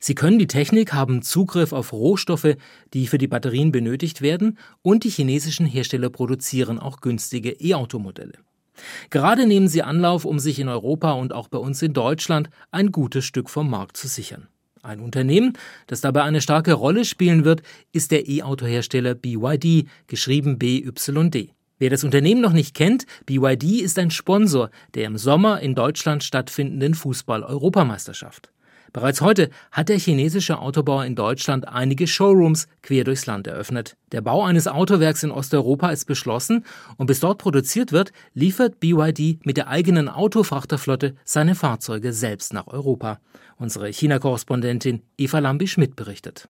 Sie 0.00 0.16
können 0.16 0.40
die 0.40 0.48
Technik, 0.48 0.92
haben 0.92 1.22
Zugriff 1.22 1.72
auf 1.72 1.92
Rohstoffe, 1.92 2.56
die 2.92 3.06
für 3.06 3.16
die 3.16 3.28
Batterien 3.28 3.70
benötigt 3.70 4.22
werden, 4.22 4.58
und 4.82 5.04
die 5.04 5.10
chinesischen 5.10 5.64
Hersteller 5.64 6.10
produzieren 6.10 6.80
auch 6.80 7.00
günstige 7.00 7.50
E-Automodelle. 7.50 8.38
Gerade 9.10 9.46
nehmen 9.46 9.68
sie 9.68 9.84
Anlauf, 9.84 10.24
um 10.24 10.40
sich 10.40 10.58
in 10.58 10.68
Europa 10.68 11.12
und 11.12 11.32
auch 11.32 11.46
bei 11.46 11.58
uns 11.58 11.80
in 11.80 11.92
Deutschland 11.92 12.50
ein 12.72 12.90
gutes 12.90 13.24
Stück 13.24 13.48
vom 13.48 13.70
Markt 13.70 13.96
zu 13.96 14.08
sichern. 14.08 14.48
Ein 14.82 14.98
Unternehmen, 14.98 15.52
das 15.86 16.00
dabei 16.00 16.24
eine 16.24 16.40
starke 16.40 16.72
Rolle 16.72 17.04
spielen 17.04 17.44
wird, 17.44 17.62
ist 17.92 18.10
der 18.10 18.28
E-Autohersteller 18.28 19.14
BYD, 19.14 19.86
geschrieben 20.08 20.58
BYD. 20.58 21.52
Wer 21.82 21.90
das 21.90 22.04
Unternehmen 22.04 22.40
noch 22.40 22.52
nicht 22.52 22.76
kennt, 22.76 23.06
BYD 23.26 23.80
ist 23.82 23.98
ein 23.98 24.12
Sponsor 24.12 24.70
der 24.94 25.04
im 25.04 25.18
Sommer 25.18 25.58
in 25.58 25.74
Deutschland 25.74 26.22
stattfindenden 26.22 26.94
Fußball-Europameisterschaft. 26.94 28.52
Bereits 28.92 29.20
heute 29.20 29.50
hat 29.72 29.88
der 29.88 29.98
chinesische 29.98 30.60
Autobauer 30.60 31.04
in 31.04 31.16
Deutschland 31.16 31.66
einige 31.66 32.06
Showrooms 32.06 32.68
quer 32.82 33.02
durchs 33.02 33.26
Land 33.26 33.48
eröffnet. 33.48 33.96
Der 34.12 34.20
Bau 34.20 34.44
eines 34.44 34.68
Autowerks 34.68 35.24
in 35.24 35.32
Osteuropa 35.32 35.90
ist 35.90 36.04
beschlossen 36.04 36.64
und 36.98 37.06
bis 37.06 37.18
dort 37.18 37.38
produziert 37.38 37.90
wird, 37.90 38.12
liefert 38.32 38.78
BYD 38.78 39.44
mit 39.44 39.56
der 39.56 39.66
eigenen 39.66 40.08
Autofrachterflotte 40.08 41.16
seine 41.24 41.56
Fahrzeuge 41.56 42.12
selbst 42.12 42.52
nach 42.52 42.68
Europa. 42.68 43.18
Unsere 43.62 43.92
China-Korrespondentin 43.92 45.02
Eva 45.16 45.38
Lambi-Schmidt 45.38 45.94
berichtet. 45.94 46.48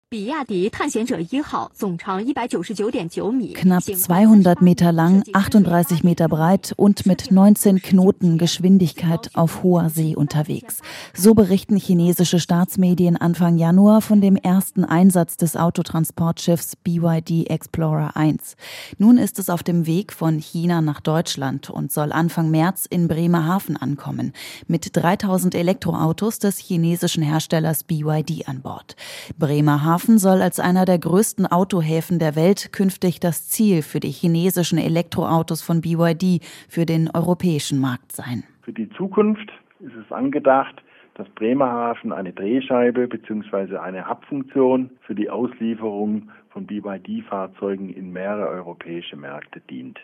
Knapp 3.53 3.83
200 3.83 4.61
Meter 4.61 4.93
lang, 4.93 5.21
38 5.33 6.05
Meter 6.05 6.29
breit 6.29 6.71
und 6.77 7.05
mit 7.05 7.29
19 7.29 7.81
Knoten 7.81 8.37
Geschwindigkeit 8.37 9.29
auf 9.33 9.61
hoher 9.61 9.89
See 9.89 10.15
unterwegs. 10.15 10.79
So 11.13 11.33
berichten 11.33 11.75
chinesische 11.75 12.39
Staatsmedien 12.39 13.17
Anfang 13.17 13.57
Januar 13.57 13.99
von 13.99 14.21
dem 14.21 14.37
ersten 14.37 14.85
Einsatz 14.85 15.35
des 15.35 15.57
Autotransportschiffs 15.57 16.77
BYD 16.77 17.49
Explorer 17.49 18.15
1. 18.15 18.55
Nun 18.99 19.17
ist 19.17 19.37
es 19.37 19.49
auf 19.49 19.63
dem 19.63 19.85
Weg 19.85 20.13
von 20.13 20.39
China 20.39 20.79
nach 20.79 21.01
Deutschland 21.01 21.69
und 21.69 21.91
soll 21.91 22.13
Anfang 22.13 22.49
März 22.51 22.85
in 22.85 23.09
Bremerhaven 23.09 23.75
ankommen. 23.75 24.31
Mit 24.67 24.95
3000 24.95 25.55
Elektroautos 25.55 26.39
des 26.39 26.57
chinesischen 26.57 27.00
chinesischen 27.01 27.23
Herstellers 27.23 27.83
BYD 27.83 28.47
an 28.47 28.61
Bord. 28.61 28.95
Bremerhaven 29.39 30.19
soll 30.19 30.41
als 30.41 30.59
einer 30.59 30.85
der 30.85 30.99
größten 30.99 31.47
Autohäfen 31.47 32.19
der 32.19 32.35
Welt 32.35 32.71
künftig 32.73 33.19
das 33.19 33.49
Ziel 33.49 33.81
für 33.81 33.99
die 33.99 34.11
chinesischen 34.11 34.77
Elektroautos 34.77 35.63
von 35.63 35.81
BYD 35.81 36.43
für 36.69 36.85
den 36.85 37.09
europäischen 37.11 37.79
Markt 37.79 38.11
sein. 38.11 38.43
Für 38.61 38.73
die 38.73 38.89
Zukunft 38.91 39.51
ist 39.79 39.95
es 39.95 40.11
angedacht, 40.11 40.83
dass 41.15 41.27
Bremerhaven 41.29 42.13
eine 42.13 42.33
Drehscheibe 42.33 43.07
bzw. 43.07 43.77
eine 43.77 44.07
Hubfunktion 44.07 44.91
für 45.01 45.15
die 45.15 45.29
Auslieferung 45.29 46.29
von 46.49 46.67
BYD-Fahrzeugen 46.67 47.89
in 47.89 48.13
mehrere 48.13 48.47
europäische 48.47 49.15
Märkte 49.15 49.59
dient. 49.61 49.99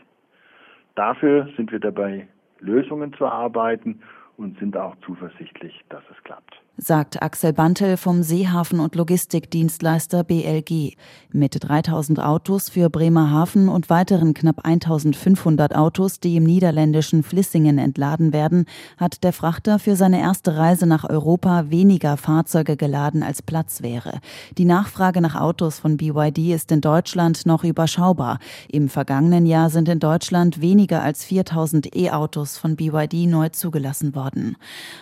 Dafür 0.95 1.47
sind 1.55 1.71
wir 1.71 1.79
dabei, 1.79 2.27
Lösungen 2.59 3.13
zu 3.13 3.25
erarbeiten 3.25 4.01
und 4.37 4.57
sind 4.57 4.75
auch 4.75 4.95
zuversichtlich, 5.05 5.79
dass 5.89 6.01
es 6.11 6.23
klappt 6.23 6.59
sagt 6.77 7.23
Axel 7.23 7.53
Bantel 7.53 7.97
vom 7.97 8.21
Seehafen- 8.21 8.79
und 8.79 8.95
Logistikdienstleister 8.95 10.23
BLG. 10.23 10.93
Mit 11.31 11.57
3000 11.59 12.21
Autos 12.21 12.69
für 12.69 12.89
Bremerhaven 12.89 13.67
und 13.67 13.89
weiteren 13.89 14.35
knapp 14.35 14.63
1500 14.63 15.75
Autos, 15.75 16.19
die 16.19 16.35
im 16.35 16.43
niederländischen 16.43 17.23
Flissingen 17.23 17.79
entladen 17.79 18.31
werden, 18.31 18.65
hat 18.97 19.23
der 19.23 19.33
Frachter 19.33 19.79
für 19.79 19.95
seine 19.95 20.19
erste 20.19 20.55
Reise 20.55 20.85
nach 20.85 21.03
Europa 21.09 21.69
weniger 21.69 22.15
Fahrzeuge 22.15 22.77
geladen 22.77 23.23
als 23.23 23.41
Platz 23.41 23.81
wäre. 23.81 24.19
Die 24.57 24.65
Nachfrage 24.65 25.19
nach 25.19 25.35
Autos 25.35 25.79
von 25.79 25.97
BYD 25.97 26.53
ist 26.53 26.71
in 26.71 26.81
Deutschland 26.81 27.47
noch 27.47 27.63
überschaubar. 27.63 28.37
Im 28.69 28.87
vergangenen 28.87 29.47
Jahr 29.47 29.71
sind 29.71 29.89
in 29.89 29.99
Deutschland 29.99 30.61
weniger 30.61 31.01
als 31.01 31.23
4000 31.25 31.95
E-Autos 31.95 32.57
von 32.57 32.75
BYD 32.75 33.27
neu 33.27 33.49
zugelassen 33.49 34.13
worden. 34.13 34.57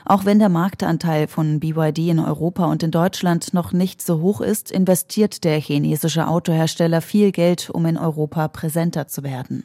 Auch 0.05 0.23
wenn 0.23 0.39
der 0.39 0.49
Marktanteil 0.49 1.27
von 1.27 1.59
BYD 1.73 2.09
in 2.09 2.19
Europa 2.19 2.65
und 2.65 2.83
in 2.83 2.91
Deutschland 2.91 3.53
noch 3.53 3.71
nicht 3.71 3.99
so 4.01 4.19
hoch 4.19 4.41
ist, 4.41 4.71
investiert 4.71 5.43
der 5.43 5.59
chinesische 5.59 6.27
Autohersteller 6.27 7.01
viel 7.01 7.31
Geld, 7.31 7.71
um 7.71 7.85
in 7.87 7.97
Europa 7.97 8.47
präsenter 8.49 9.07
zu 9.07 9.23
werden. 9.23 9.63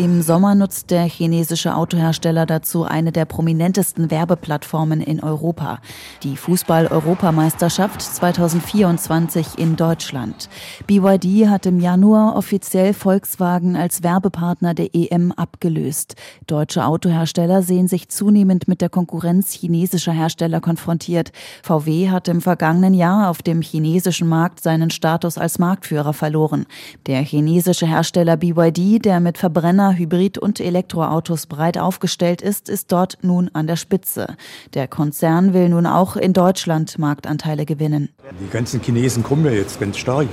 Im 0.00 0.22
Sommer 0.22 0.54
nutzt 0.54 0.90
der 0.90 1.02
chinesische 1.02 1.76
Autohersteller 1.76 2.46
dazu 2.46 2.84
eine 2.84 3.12
der 3.12 3.26
prominentesten 3.26 4.10
Werbeplattformen 4.10 5.02
in 5.02 5.22
Europa, 5.22 5.78
die 6.22 6.38
Fußball-Europameisterschaft 6.38 8.00
2024 8.00 9.58
in 9.58 9.76
Deutschland. 9.76 10.48
BYD 10.86 11.48
hat 11.50 11.66
im 11.66 11.80
Januar 11.80 12.34
offiziell 12.34 12.94
Volkswagen 12.94 13.76
als 13.76 14.02
Werbepartner 14.02 14.72
der 14.72 14.88
EM 14.94 15.32
abgelöst. 15.32 16.14
Deutsche 16.46 16.86
Autohersteller 16.86 17.62
sehen 17.62 17.86
sich 17.86 18.08
zunehmend 18.08 18.68
mit 18.68 18.80
der 18.80 18.88
Konkurrenz 18.88 19.52
chinesischer 19.52 20.12
Hersteller 20.12 20.62
konfrontiert. 20.62 21.30
VW 21.62 22.08
hat 22.08 22.26
im 22.28 22.40
vergangenen 22.40 22.94
Jahr 22.94 23.28
auf 23.28 23.42
dem 23.42 23.60
chinesischen 23.60 24.28
Markt 24.28 24.62
seinen 24.62 24.88
Status 24.88 25.36
als 25.36 25.58
Marktführer 25.58 26.14
verloren. 26.14 26.64
Der 27.06 27.20
chinesische 27.20 27.86
Hersteller 27.86 28.38
BYD, 28.38 29.04
der 29.04 29.20
mit 29.20 29.36
Verbrenner 29.36 29.89
Hybrid- 29.94 30.38
und 30.38 30.60
Elektroautos 30.60 31.46
breit 31.46 31.78
aufgestellt 31.78 32.42
ist, 32.42 32.68
ist 32.68 32.92
dort 32.92 33.18
nun 33.22 33.50
an 33.52 33.66
der 33.66 33.76
Spitze. 33.76 34.36
Der 34.74 34.88
Konzern 34.88 35.52
will 35.52 35.68
nun 35.68 35.86
auch 35.86 36.16
in 36.16 36.32
Deutschland 36.32 36.98
Marktanteile 36.98 37.66
gewinnen. 37.66 38.10
Die 38.40 38.50
ganzen 38.50 38.80
Chinesen 38.80 39.22
kommen 39.22 39.44
ja 39.44 39.52
jetzt 39.52 39.80
ganz 39.80 39.96
stark. 39.98 40.28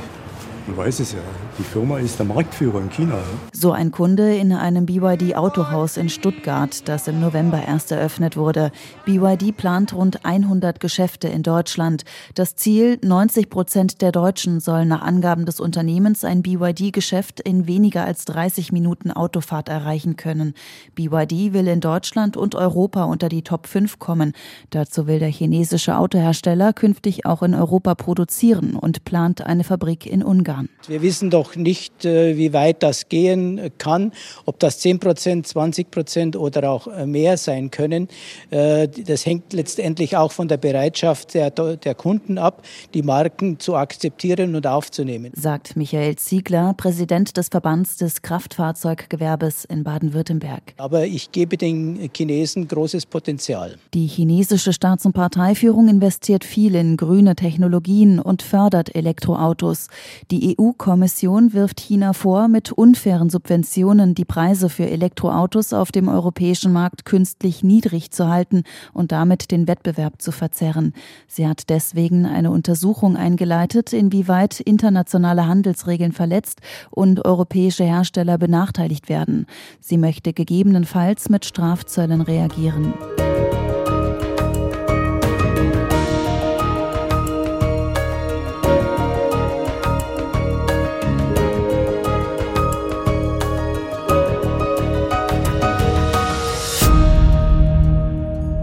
Man 0.68 0.76
weiß 0.76 1.00
es 1.00 1.14
ja. 1.14 1.20
Die 1.58 1.64
Firma 1.64 1.98
ist 1.98 2.20
der 2.20 2.26
Marktführer 2.26 2.82
in 2.82 2.90
China. 2.90 3.18
So 3.54 3.72
ein 3.72 3.90
Kunde 3.90 4.36
in 4.36 4.52
einem 4.52 4.86
BYD 4.86 5.38
Autohaus 5.38 5.96
in 5.96 6.10
Stuttgart, 6.10 6.86
das 6.90 7.08
im 7.08 7.22
November 7.22 7.64
erst 7.66 7.94
eröffnet 7.94 8.36
wurde. 8.36 8.72
BYD 9.06 9.56
plant 9.56 9.94
rund 9.94 10.26
100 10.26 10.82
Geschäfte 10.82 11.30
in 11.30 11.42
Deutschland. 11.42 12.04
Das 12.36 12.58
Ziel, 12.58 13.00
90 13.02 13.50
Prozent 13.50 14.02
der 14.02 14.12
Deutschen 14.12 14.60
sollen 14.60 14.90
nach 14.90 15.04
Angaben 15.04 15.46
des 15.46 15.62
Unternehmens 15.62 16.26
ein 16.26 16.42
BYD-Geschäft 16.42 17.40
in 17.40 17.66
weniger 17.66 18.04
als 18.04 18.26
30 18.26 18.74
Minuten 18.74 19.12
Autofahrt 19.12 19.70
erreichen 19.70 20.18
können. 20.18 20.54
BYD 20.96 21.54
will 21.54 21.70
in 21.70 21.80
Deutschland 21.80 22.36
und 22.36 22.56
Europa 22.56 23.06
unter 23.06 23.30
die 23.30 23.42
Top 23.42 23.68
5 23.68 24.00
kommen. 24.00 24.34
Dazu 24.72 25.08
will 25.08 25.20
der 25.20 25.30
chinesische 25.30 25.98
Autohersteller 25.98 26.74
künftig 26.74 27.26
auch 27.26 27.42
in 27.42 27.54
Europa 27.54 27.96
produzieren 27.96 28.76
und 28.76 29.06
plant 29.06 29.42
eine 29.42 29.64
Fabrik 29.64 30.06
in 30.06 30.22
Ungarn. 30.24 30.57
Wir 30.88 31.02
wissen 31.02 31.30
doch 31.30 31.56
nicht, 31.56 32.06
äh, 32.06 32.38
wie 32.38 32.54
weit 32.54 32.84
das 32.84 33.10
gehen 33.10 33.72
kann, 33.78 34.12
ob 34.46 34.60
das 34.60 34.80
10 34.80 35.00
Prozent, 35.00 35.48
20 35.48 35.92
Prozent 35.92 36.36
oder 36.36 36.70
auch 36.70 36.88
äh, 36.88 37.06
mehr 37.06 37.38
sein 37.38 37.72
können. 37.72 38.08
Äh, 38.50 38.88
das 38.88 39.26
hängt 39.26 39.54
letztendlich 39.54 40.16
auch 40.16 40.32
von 40.32 40.48
der 40.48 40.58
Bereitschaft 40.58 41.34
der, 41.34 41.50
der 41.52 41.96
Kunden 41.96 42.38
ab, 42.38 42.64
die 42.94 43.02
Marken 43.02 43.60
zu 43.60 43.76
akzeptieren 43.76 44.56
und 44.56 44.66
aufzunehmen. 44.68 45.32
Sagt 45.36 45.76
Michael 45.76 46.16
Ziegler, 46.16 46.74
Präsident 46.76 47.38
des 47.38 47.50
Verbands 47.50 47.98
des 47.98 48.22
Kraftfahrzeuggewerbes 48.22 49.66
in 49.66 49.84
Baden-Württemberg. 49.84 50.74
Aber 50.78 51.06
ich 51.06 51.32
gebe 51.32 51.58
den 51.58 52.10
Chinesen 52.16 52.68
großes 52.68 53.06
Potenzial. 53.06 53.78
Die 53.94 54.08
chinesische 54.08 54.74
Staats- 54.74 55.06
und 55.06 55.14
Parteiführung 55.14 55.88
investiert 55.88 56.44
viel 56.44 56.76
in 56.76 56.98
grüne 56.98 57.36
Technologien 57.36 58.20
und 58.20 58.42
fördert 58.42 58.96
Elektroautos. 58.96 59.88
Die 60.32 60.47
EU-Kommission 60.56 61.54
wirft 61.54 61.80
China 61.82 62.14
vor, 62.14 62.48
mit 62.48 62.72
unfairen 62.72 63.30
Subventionen 63.30 64.16
die 64.16 64.24
Preise 64.24 64.70
für 64.70 64.88
Elektroautos 64.88 65.74
auf 65.74 65.92
dem 65.92 66.08
europäischen 66.08 66.72
Markt 66.72 67.06
künstlich 67.06 67.64
niedrig 67.64 68.12
zu 68.12 68.28
halten 68.28 68.64
und 68.94 69.12
damit 69.12 69.52
den 69.52 69.68
Wettbewerb 69.68 70.22
zu 70.22 70.32
verzerren. 70.32 70.94
Sie 71.28 71.48
hat 71.48 71.70
deswegen 71.70 72.26
eine 72.26 72.52
Untersuchung 72.52 73.18
eingeleitet, 73.18 73.92
inwieweit 73.94 74.60
internationale 74.60 75.48
Handelsregeln 75.48 76.12
verletzt 76.12 76.62
und 76.92 77.26
europäische 77.26 77.84
Hersteller 77.84 78.38
benachteiligt 78.38 79.10
werden. 79.10 79.48
Sie 79.82 79.98
möchte 79.98 80.34
gegebenenfalls 80.34 81.30
mit 81.30 81.46
Strafzöllen 81.46 82.22
reagieren. 82.22 82.94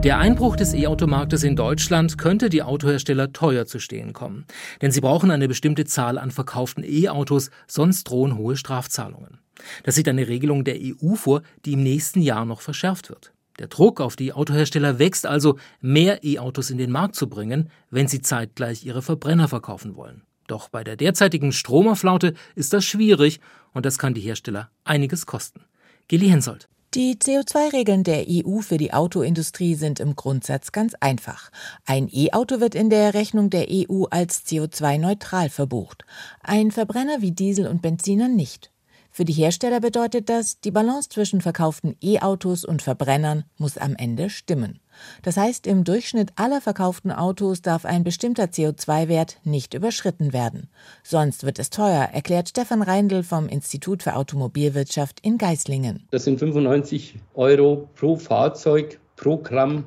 Der 0.05 0.19
Einbruch 0.19 0.55
des 0.55 0.75
E-Automarktes 0.75 1.45
in 1.45 1.57
Deutschland 1.57 2.19
könnte 2.19 2.51
die 2.51 2.63
Autohersteller 2.63 3.33
teuer 3.33 3.65
zu 3.65 3.79
stehen 3.79 4.13
kommen. 4.13 4.45
Denn 4.83 4.91
sie 4.91 5.01
brauchen 5.01 5.31
eine 5.31 5.49
bestimmte 5.49 5.87
Zahl 5.87 6.19
an 6.19 6.31
verkauften 6.31 6.85
E-Autos, 6.85 7.51
sonst 7.67 8.05
drohen 8.05 8.37
hohe 8.37 8.59
Strafzahlungen. 8.59 9.39
Das 9.83 9.95
sieht 9.95 10.07
eine 10.07 10.29
Regelung 10.29 10.63
der 10.63 10.77
EU 10.79 11.15
vor, 11.15 11.41
die 11.65 11.73
im 11.73 11.83
nächsten 11.83 12.21
Jahr 12.21 12.45
noch 12.45 12.61
verschärft 12.61 13.09
wird. 13.09 13.33
Der 13.59 13.69
Druck 13.69 13.99
auf 13.99 14.15
die 14.15 14.35
Autohersteller 14.35 14.99
wächst 14.99 15.25
also, 15.25 15.57
mehr 15.81 16.23
E-Autos 16.23 16.69
in 16.69 16.77
den 16.77 16.91
Markt 16.91 17.15
zu 17.15 17.27
bringen, 17.27 17.71
wenn 17.89 18.07
sie 18.07 18.21
zeitgleich 18.21 18.85
ihre 18.85 19.01
Verbrenner 19.01 19.49
verkaufen 19.49 19.97
wollen. 19.97 20.21
Doch 20.49 20.69
bei 20.69 20.85
der 20.85 20.97
derzeitigen 20.97 21.51
Stromerflaute 21.51 22.35
ist 22.55 22.75
das 22.75 22.85
schwierig 22.85 23.41
und 23.73 23.87
das 23.87 23.97
kann 23.99 24.13
die 24.13 24.21
Hersteller 24.21 24.69
einiges 24.85 25.25
kosten. 25.25 25.65
Geli 26.09 26.29
Hensoldt. 26.29 26.69
Die 26.95 27.17
CO2-Regeln 27.17 28.05
der 28.05 28.27
EU 28.29 28.61
für 28.61 28.77
die 28.77 28.93
Autoindustrie 28.93 29.75
sind 29.75 29.99
im 29.99 30.15
Grundsatz 30.15 30.71
ganz 30.71 30.95
einfach. 31.01 31.51
Ein 31.85 32.09
E-Auto 32.09 32.61
wird 32.61 32.77
in 32.77 32.89
der 32.89 33.15
Rechnung 33.15 33.51
der 33.51 33.67
EU 33.69 34.05
als 34.11 34.47
CO2-neutral 34.47 35.51
verbucht. 35.51 36.05
Ein 36.41 36.71
Verbrenner 36.71 37.21
wie 37.21 37.33
Diesel 37.33 37.67
und 37.67 37.83
Benziner 37.83 38.29
nicht. 38.29 38.71
Für 39.17 39.25
die 39.25 39.33
Hersteller 39.33 39.79
bedeutet 39.79 40.29
das, 40.29 40.59
die 40.59 40.73
Balance 40.73 41.09
zwischen 41.09 41.41
verkauften 41.41 41.95
E-Autos 42.03 42.65
und 42.65 42.83
Verbrennern 42.83 43.45
muss 43.59 43.79
am 43.79 43.95
Ende 43.97 44.29
stimmen. 44.29 44.81
Das 45.23 45.37
heißt, 45.37 45.69
im 45.69 45.85
Durchschnitt 45.85 46.33
aller 46.35 46.61
verkauften 46.61 47.13
Autos 47.13 47.63
darf 47.63 47.85
ein 47.85 48.03
bestimmter 48.03 48.47
CO2-Wert 48.47 49.39
nicht 49.45 49.75
überschritten 49.75 50.33
werden. 50.33 50.69
Sonst 51.05 51.45
wird 51.45 51.61
es 51.61 51.71
teuer, 51.71 52.09
erklärt 52.13 52.49
Stefan 52.49 52.83
Reindl 52.83 53.23
vom 53.23 53.47
Institut 53.47 54.03
für 54.03 54.17
Automobilwirtschaft 54.17 55.21
in 55.21 55.39
Geislingen. 55.39 56.09
Das 56.11 56.25
sind 56.25 56.41
95 56.41 57.15
Euro 57.35 57.89
pro 57.95 58.17
Fahrzeug 58.17 58.99
pro 59.15 59.37
Gramm 59.37 59.85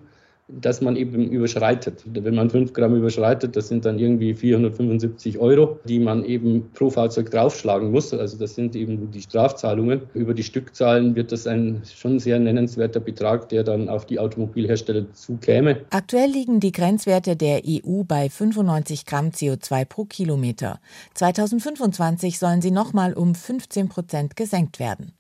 dass 0.48 0.82
man 0.82 0.96
eben 0.96 1.30
überschreitet. 1.30 2.04
Wenn 2.06 2.36
man 2.36 2.50
5 2.50 2.74
Gramm 2.74 2.96
überschreitet, 2.96 3.56
das 3.56 3.68
sind 3.68 3.86
dann 3.86 4.00
irgendwie 4.00 4.34
475 4.34 5.40
Euro, 5.40 5.80
die 5.86 6.00
man 6.00 6.24
eben 6.24 6.70
pro 6.74 6.90
Fahrzeug 6.90 7.32
draufschlagen 7.32 7.92
muss. 7.92 8.14
Also 8.14 8.38
das 8.38 8.56
sind 8.56 8.76
eben 8.76 9.12
die 9.12 9.22
Strafzahlungen. 9.22 10.02
Über 10.14 10.34
die 10.34 10.44
Stückzahlen 10.44 11.16
wird 11.16 11.32
das 11.32 11.48
ein 11.48 11.82
schon 11.84 12.20
sehr 12.20 12.40
nennenswerter 12.40 13.00
Betrag, 13.00 13.50
der 13.50 13.64
dann 13.64 13.90
auf 13.90 14.06
die 14.06 14.20
Automobilhersteller 14.20 15.12
zukäme. 15.14 15.82
Aktuell 15.90 16.30
liegen 16.30 16.60
die 16.60 16.72
Grenzwerte 16.72 17.36
der 17.36 17.62
EU 17.66 18.04
bei 18.04 18.30
95 18.30 19.06
Gramm 19.06 19.30
CO2 19.30 19.86
pro 19.86 20.06
Kilometer. 20.06 20.80
2025 21.16 22.40
sollen 22.40 22.62
sie 22.62 22.72
nochmal 22.72 23.14
um 23.14 23.36
15 23.36 23.90
Prozent 23.90 24.36
gesenkt 24.36 24.80
werden. 24.80 25.12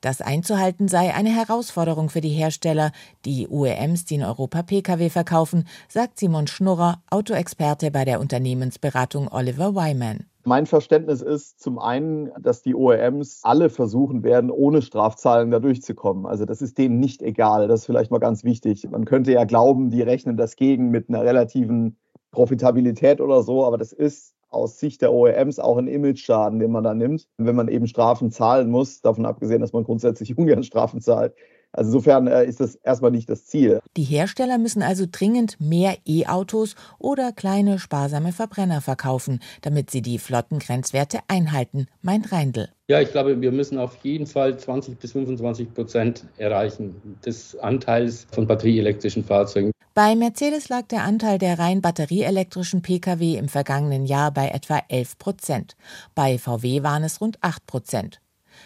Das 0.00 0.20
einzuhalten 0.20 0.88
sei 0.88 1.14
eine 1.14 1.30
Herausforderung 1.30 2.08
für 2.08 2.20
die 2.20 2.28
Hersteller, 2.28 2.92
die 3.24 3.48
OEMs, 3.48 4.04
die 4.04 4.16
in 4.16 4.24
Europa 4.24 4.62
Pkw 4.62 5.08
verkaufen, 5.10 5.66
sagt 5.88 6.18
Simon 6.18 6.46
Schnurrer, 6.46 7.02
Autoexperte 7.10 7.90
bei 7.90 8.04
der 8.04 8.20
Unternehmensberatung 8.20 9.28
Oliver 9.30 9.74
Wyman. 9.74 10.26
Mein 10.46 10.66
Verständnis 10.66 11.22
ist 11.22 11.58
zum 11.60 11.78
einen, 11.78 12.30
dass 12.38 12.60
die 12.60 12.74
OEMs 12.74 13.40
alle 13.44 13.70
versuchen 13.70 14.22
werden, 14.22 14.50
ohne 14.50 14.82
Strafzahlen 14.82 15.50
da 15.50 15.58
durchzukommen. 15.58 16.26
Also 16.26 16.44
das 16.44 16.60
ist 16.60 16.76
denen 16.76 17.00
nicht 17.00 17.22
egal. 17.22 17.66
Das 17.66 17.80
ist 17.80 17.86
vielleicht 17.86 18.10
mal 18.10 18.18
ganz 18.18 18.44
wichtig. 18.44 18.86
Man 18.90 19.06
könnte 19.06 19.32
ja 19.32 19.44
glauben, 19.44 19.88
die 19.88 20.02
rechnen 20.02 20.36
das 20.36 20.56
gegen 20.56 20.90
mit 20.90 21.08
einer 21.08 21.22
relativen 21.22 21.96
Profitabilität 22.30 23.22
oder 23.22 23.42
so, 23.42 23.64
aber 23.64 23.78
das 23.78 23.92
ist 23.92 24.34
aus 24.54 24.78
Sicht 24.78 25.02
der 25.02 25.12
OEMs 25.12 25.58
auch 25.58 25.76
ein 25.76 25.88
Image-Schaden, 25.88 26.58
den 26.58 26.70
man 26.70 26.84
da 26.84 26.94
nimmt, 26.94 27.28
wenn 27.36 27.56
man 27.56 27.68
eben 27.68 27.86
Strafen 27.86 28.30
zahlen 28.30 28.70
muss, 28.70 29.00
davon 29.00 29.26
abgesehen, 29.26 29.60
dass 29.60 29.72
man 29.72 29.84
grundsätzlich 29.84 30.38
ungern 30.38 30.62
Strafen 30.62 31.00
zahlt. 31.00 31.34
Also 31.74 31.88
insofern 31.88 32.28
äh, 32.28 32.44
ist 32.44 32.60
das 32.60 32.76
erstmal 32.76 33.10
nicht 33.10 33.28
das 33.28 33.46
Ziel. 33.46 33.80
Die 33.96 34.04
Hersteller 34.04 34.58
müssen 34.58 34.82
also 34.82 35.06
dringend 35.10 35.60
mehr 35.60 35.96
E-Autos 36.06 36.76
oder 36.98 37.32
kleine 37.32 37.78
sparsame 37.78 38.32
Verbrenner 38.32 38.80
verkaufen, 38.80 39.40
damit 39.62 39.90
sie 39.90 40.00
die 40.00 40.18
Flottengrenzwerte 40.18 41.18
einhalten, 41.26 41.88
meint 42.00 42.30
Reindl. 42.30 42.68
Ja, 42.86 43.00
ich 43.00 43.10
glaube, 43.10 43.40
wir 43.40 43.50
müssen 43.50 43.78
auf 43.78 43.96
jeden 44.02 44.26
Fall 44.26 44.56
20 44.56 44.98
bis 44.98 45.12
25 45.12 45.74
Prozent 45.74 46.24
erreichen 46.36 47.16
des 47.24 47.56
Anteils 47.56 48.26
von 48.30 48.46
batterieelektrischen 48.46 49.24
Fahrzeugen. 49.24 49.72
Bei 49.94 50.14
Mercedes 50.14 50.68
lag 50.68 50.82
der 50.88 51.02
Anteil 51.02 51.38
der 51.38 51.58
rein 51.58 51.80
batterieelektrischen 51.80 52.82
Pkw 52.82 53.36
im 53.36 53.48
vergangenen 53.48 54.06
Jahr 54.06 54.32
bei 54.32 54.48
etwa 54.48 54.82
11 54.88 55.18
Prozent. 55.18 55.76
Bei 56.14 56.36
VW 56.36 56.82
waren 56.82 57.04
es 57.04 57.20
rund 57.20 57.38
8 57.40 57.66
Prozent. 57.66 58.20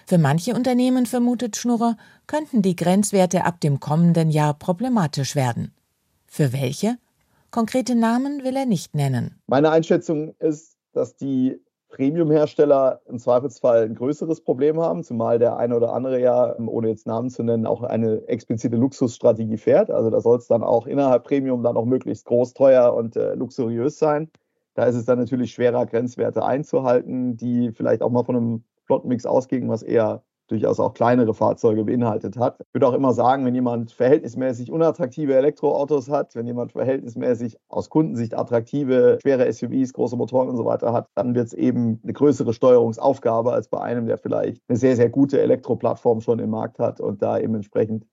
Für 0.09 0.16
manche 0.16 0.55
Unternehmen, 0.55 1.05
vermutet 1.05 1.59
Schnurrer, 1.59 1.99
könnten 2.27 2.62
die 2.62 2.77
Grenzwerte 2.77 3.44
ab 3.44 3.61
dem 3.61 3.79
kommenden 3.79 4.31
Jahr 4.31 4.55
problematisch 4.55 5.37
werden. 5.37 5.75
Für 6.27 6.55
welche? 6.55 6.97
Konkrete 7.51 7.94
Namen 7.94 8.42
will 8.42 8.57
er 8.57 8.64
nicht 8.64 8.94
nennen. 8.94 9.38
Meine 9.49 9.68
Einschätzung 9.68 10.35
ist, 10.38 10.79
dass 10.94 11.14
die 11.16 11.61
Premium-Hersteller 11.90 13.03
im 13.07 13.18
Zweifelsfall 13.18 13.83
ein 13.85 13.97
größeres 13.97 14.40
Problem 14.40 14.81
haben, 14.81 15.05
zumal 15.05 15.38
der 15.38 15.59
eine 15.59 15.77
oder 15.77 15.92
andere 15.92 16.18
ja, 16.18 16.59
ohne 16.59 16.88
jetzt 16.88 17.07
Namen 17.07 17.29
zu 17.29 17.42
nennen, 17.42 17.66
auch 17.66 17.83
eine 17.83 18.27
explizite 18.29 18.77
Luxusstrategie 18.77 19.59
fährt. 19.59 19.90
Also 19.90 20.09
da 20.09 20.23
soll 20.23 20.38
es 20.38 20.47
dann 20.47 20.62
auch 20.62 20.87
innerhalb 20.87 21.25
Premium 21.25 21.62
dann 21.62 21.77
auch 21.77 21.85
möglichst 21.85 22.25
groß, 22.25 22.55
teuer 22.55 22.94
und 22.94 23.16
äh, 23.16 23.35
luxuriös 23.35 23.99
sein. 23.99 24.31
Da 24.73 24.85
ist 24.85 24.94
es 24.94 25.05
dann 25.05 25.18
natürlich 25.18 25.53
schwerer, 25.53 25.85
Grenzwerte 25.85 26.47
einzuhalten, 26.47 27.37
die 27.37 27.73
vielleicht 27.73 28.01
auch 28.01 28.11
mal 28.11 28.25
von 28.25 28.37
einem 28.37 28.64
Flottenmix 28.88 29.27
ausgingen, 29.27 29.68
was 29.68 29.83
eher 29.83 30.24
durchaus 30.48 30.81
auch 30.81 30.94
kleinere 30.94 31.35
Fahrzeuge 31.35 31.85
beinhaltet 31.85 32.38
hat. 32.38 32.57
Ich 32.61 32.74
würde 32.74 32.88
auch 32.88 32.94
immer 32.94 33.12
sagen, 33.12 33.44
wenn 33.44 33.55
jemand 33.55 33.92
verhältnismäßig 33.92 34.72
unattraktive 34.72 35.37
Elektroautos 35.37 36.09
hat, 36.09 36.35
wenn 36.35 36.46
jemand 36.46 36.72
verhältnismäßig 36.72 37.59
aus 37.68 37.90
Kundensicht 37.90 38.35
attraktive, 38.35 39.18
schwere 39.20 39.53
SUVs, 39.53 39.92
große 39.92 40.16
Motoren 40.16 40.48
und 40.48 40.57
so 40.57 40.64
weiter 40.64 40.92
hat, 40.92 41.07
dann 41.14 41.35
wird 41.35 41.48
es 41.48 41.53
eben 41.53 42.01
eine 42.03 42.14
größere 42.14 42.55
Steuerungsaufgabe 42.55 43.53
als 43.53 43.68
bei 43.68 43.81
einem, 43.81 44.07
der 44.07 44.18
vielleicht 44.18 44.62
eine 44.68 44.79
sehr, 44.79 44.96
sehr 44.96 45.11
gute 45.11 45.40
Elektroplattform 45.40 46.22
schon 46.22 46.38
im 46.38 46.51
Markt 46.51 46.79
hat 46.79 47.01
und 47.01 47.20
da 47.22 47.38
eben 47.38 47.55
entsprechend 47.55 48.07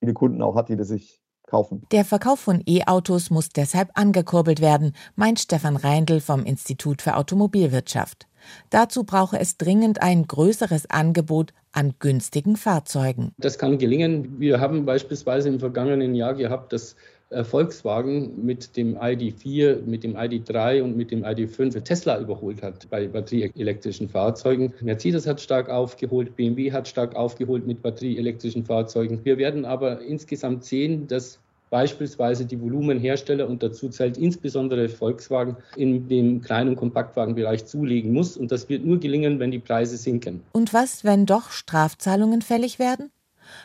viele 0.00 0.14
Kunden 0.14 0.42
auch 0.42 0.56
hat, 0.56 0.70
die 0.70 0.76
das 0.76 0.88
sich 0.88 1.21
kaufen. 1.46 1.86
Der 1.92 2.04
Verkauf 2.04 2.40
von 2.40 2.62
E-Autos 2.66 3.30
muss 3.30 3.48
deshalb 3.50 3.90
angekurbelt 3.94 4.60
werden, 4.60 4.94
meint 5.16 5.40
Stefan 5.40 5.76
Reindl 5.76 6.20
vom 6.20 6.44
Institut 6.44 7.02
für 7.02 7.16
Automobilwirtschaft. 7.16 8.26
Dazu 8.70 9.04
brauche 9.04 9.38
es 9.38 9.56
dringend 9.56 10.02
ein 10.02 10.26
größeres 10.26 10.90
Angebot 10.90 11.52
an 11.72 11.94
günstigen 11.98 12.56
Fahrzeugen. 12.56 13.32
Das 13.38 13.58
kann 13.58 13.78
gelingen. 13.78 14.40
Wir 14.40 14.60
haben 14.60 14.84
beispielsweise 14.84 15.48
im 15.48 15.60
vergangenen 15.60 16.14
Jahr 16.14 16.34
gehabt, 16.34 16.72
dass 16.72 16.96
Volkswagen 17.44 18.44
mit 18.44 18.76
dem 18.76 18.96
ID4, 18.96 19.82
mit 19.86 20.04
dem 20.04 20.16
ID3 20.16 20.82
und 20.82 20.96
mit 20.96 21.10
dem 21.10 21.24
ID5 21.24 21.80
Tesla 21.82 22.20
überholt 22.20 22.62
hat 22.62 22.88
bei 22.90 23.08
batterieelektrischen 23.08 24.08
Fahrzeugen. 24.08 24.72
Mercedes 24.80 25.26
hat 25.26 25.40
stark 25.40 25.68
aufgeholt, 25.68 26.36
BMW 26.36 26.72
hat 26.72 26.88
stark 26.88 27.16
aufgeholt 27.16 27.66
mit 27.66 27.82
batterieelektrischen 27.82 28.64
Fahrzeugen. 28.64 29.20
Wir 29.24 29.38
werden 29.38 29.64
aber 29.64 30.00
insgesamt 30.02 30.64
sehen, 30.64 31.06
dass 31.06 31.38
beispielsweise 31.70 32.44
die 32.44 32.60
Volumenhersteller 32.60 33.48
und 33.48 33.62
dazu 33.62 33.88
zählt 33.88 34.18
insbesondere 34.18 34.90
Volkswagen 34.90 35.56
in 35.74 36.06
dem 36.06 36.42
kleinen 36.42 36.76
Kompaktwagenbereich 36.76 37.64
zulegen 37.64 38.12
muss 38.12 38.36
und 38.36 38.52
das 38.52 38.68
wird 38.68 38.84
nur 38.84 39.00
gelingen, 39.00 39.40
wenn 39.40 39.50
die 39.50 39.58
Preise 39.58 39.96
sinken. 39.96 40.42
Und 40.52 40.74
was, 40.74 41.02
wenn 41.02 41.24
doch 41.24 41.50
Strafzahlungen 41.50 42.42
fällig 42.42 42.78
werden? 42.78 43.10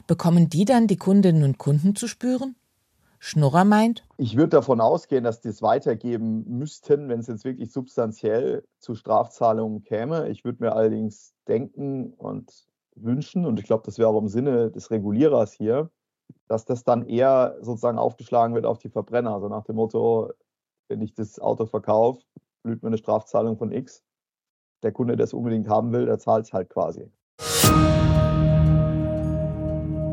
Bekommen 0.07 0.49
die 0.49 0.63
dann 0.63 0.87
die 0.87 0.95
Kundinnen 0.95 1.43
und 1.43 1.57
Kunden 1.57 1.95
zu 1.95 2.07
spüren? 2.07 2.55
Schnurrer 3.19 3.65
meint, 3.65 4.05
ich 4.17 4.35
würde 4.35 4.49
davon 4.49 4.79
ausgehen, 4.79 5.23
dass 5.23 5.41
die 5.41 5.49
es 5.49 5.61
weitergeben 5.61 6.45
müssten, 6.47 7.09
wenn 7.09 7.19
es 7.19 7.27
jetzt 7.27 7.45
wirklich 7.45 7.71
substanziell 7.71 8.63
zu 8.79 8.95
Strafzahlungen 8.95 9.83
käme. 9.83 10.29
Ich 10.29 10.45
würde 10.45 10.63
mir 10.63 10.73
allerdings 10.73 11.33
denken 11.47 12.13
und 12.13 12.67
wünschen, 12.95 13.45
und 13.45 13.59
ich 13.59 13.65
glaube, 13.65 13.83
das 13.85 13.97
wäre 13.97 14.09
auch 14.09 14.19
im 14.19 14.27
Sinne 14.27 14.71
des 14.71 14.91
Regulierers 14.91 15.53
hier, 15.53 15.89
dass 16.47 16.65
das 16.65 16.83
dann 16.83 17.07
eher 17.07 17.57
sozusagen 17.61 17.97
aufgeschlagen 17.97 18.55
wird 18.55 18.65
auf 18.65 18.79
die 18.79 18.89
Verbrenner. 18.89 19.33
Also 19.33 19.49
nach 19.49 19.63
dem 19.63 19.75
Motto, 19.75 20.31
wenn 20.87 21.01
ich 21.01 21.13
das 21.13 21.39
Auto 21.39 21.65
verkaufe, 21.65 22.21
blüht 22.63 22.83
mir 22.83 22.87
eine 22.87 22.97
Strafzahlung 22.97 23.57
von 23.57 23.71
X. 23.71 24.03
Der 24.83 24.91
Kunde, 24.91 25.15
der 25.15 25.25
es 25.25 25.33
unbedingt 25.33 25.67
haben 25.69 25.91
will, 25.91 26.05
der 26.05 26.19
zahlt 26.19 26.45
es 26.45 26.53
halt 26.53 26.69
quasi. 26.69 27.11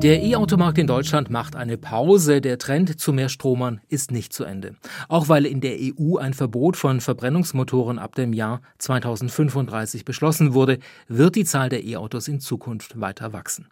Der 0.04 0.22
E-Automarkt 0.22 0.76
in 0.76 0.86
Deutschland 0.86 1.30
macht 1.30 1.56
eine 1.56 1.78
Pause. 1.78 2.42
Der 2.42 2.58
Trend 2.58 3.00
zu 3.00 3.14
mehr 3.14 3.30
Stromern 3.30 3.80
ist 3.88 4.10
nicht 4.10 4.34
zu 4.34 4.44
Ende. 4.44 4.74
Auch 5.08 5.30
weil 5.30 5.46
in 5.46 5.62
der 5.62 5.78
EU 5.80 6.18
ein 6.18 6.34
Verbot 6.34 6.76
von 6.76 7.00
Verbrennungsmotoren 7.00 7.98
ab 7.98 8.14
dem 8.14 8.34
Jahr 8.34 8.60
2035 8.80 10.04
beschlossen 10.04 10.52
wurde, 10.52 10.78
wird 11.08 11.36
die 11.36 11.46
Zahl 11.46 11.70
der 11.70 11.84
E-Autos 11.84 12.28
in 12.28 12.38
Zukunft 12.38 13.00
weiter 13.00 13.32
wachsen. 13.32 13.68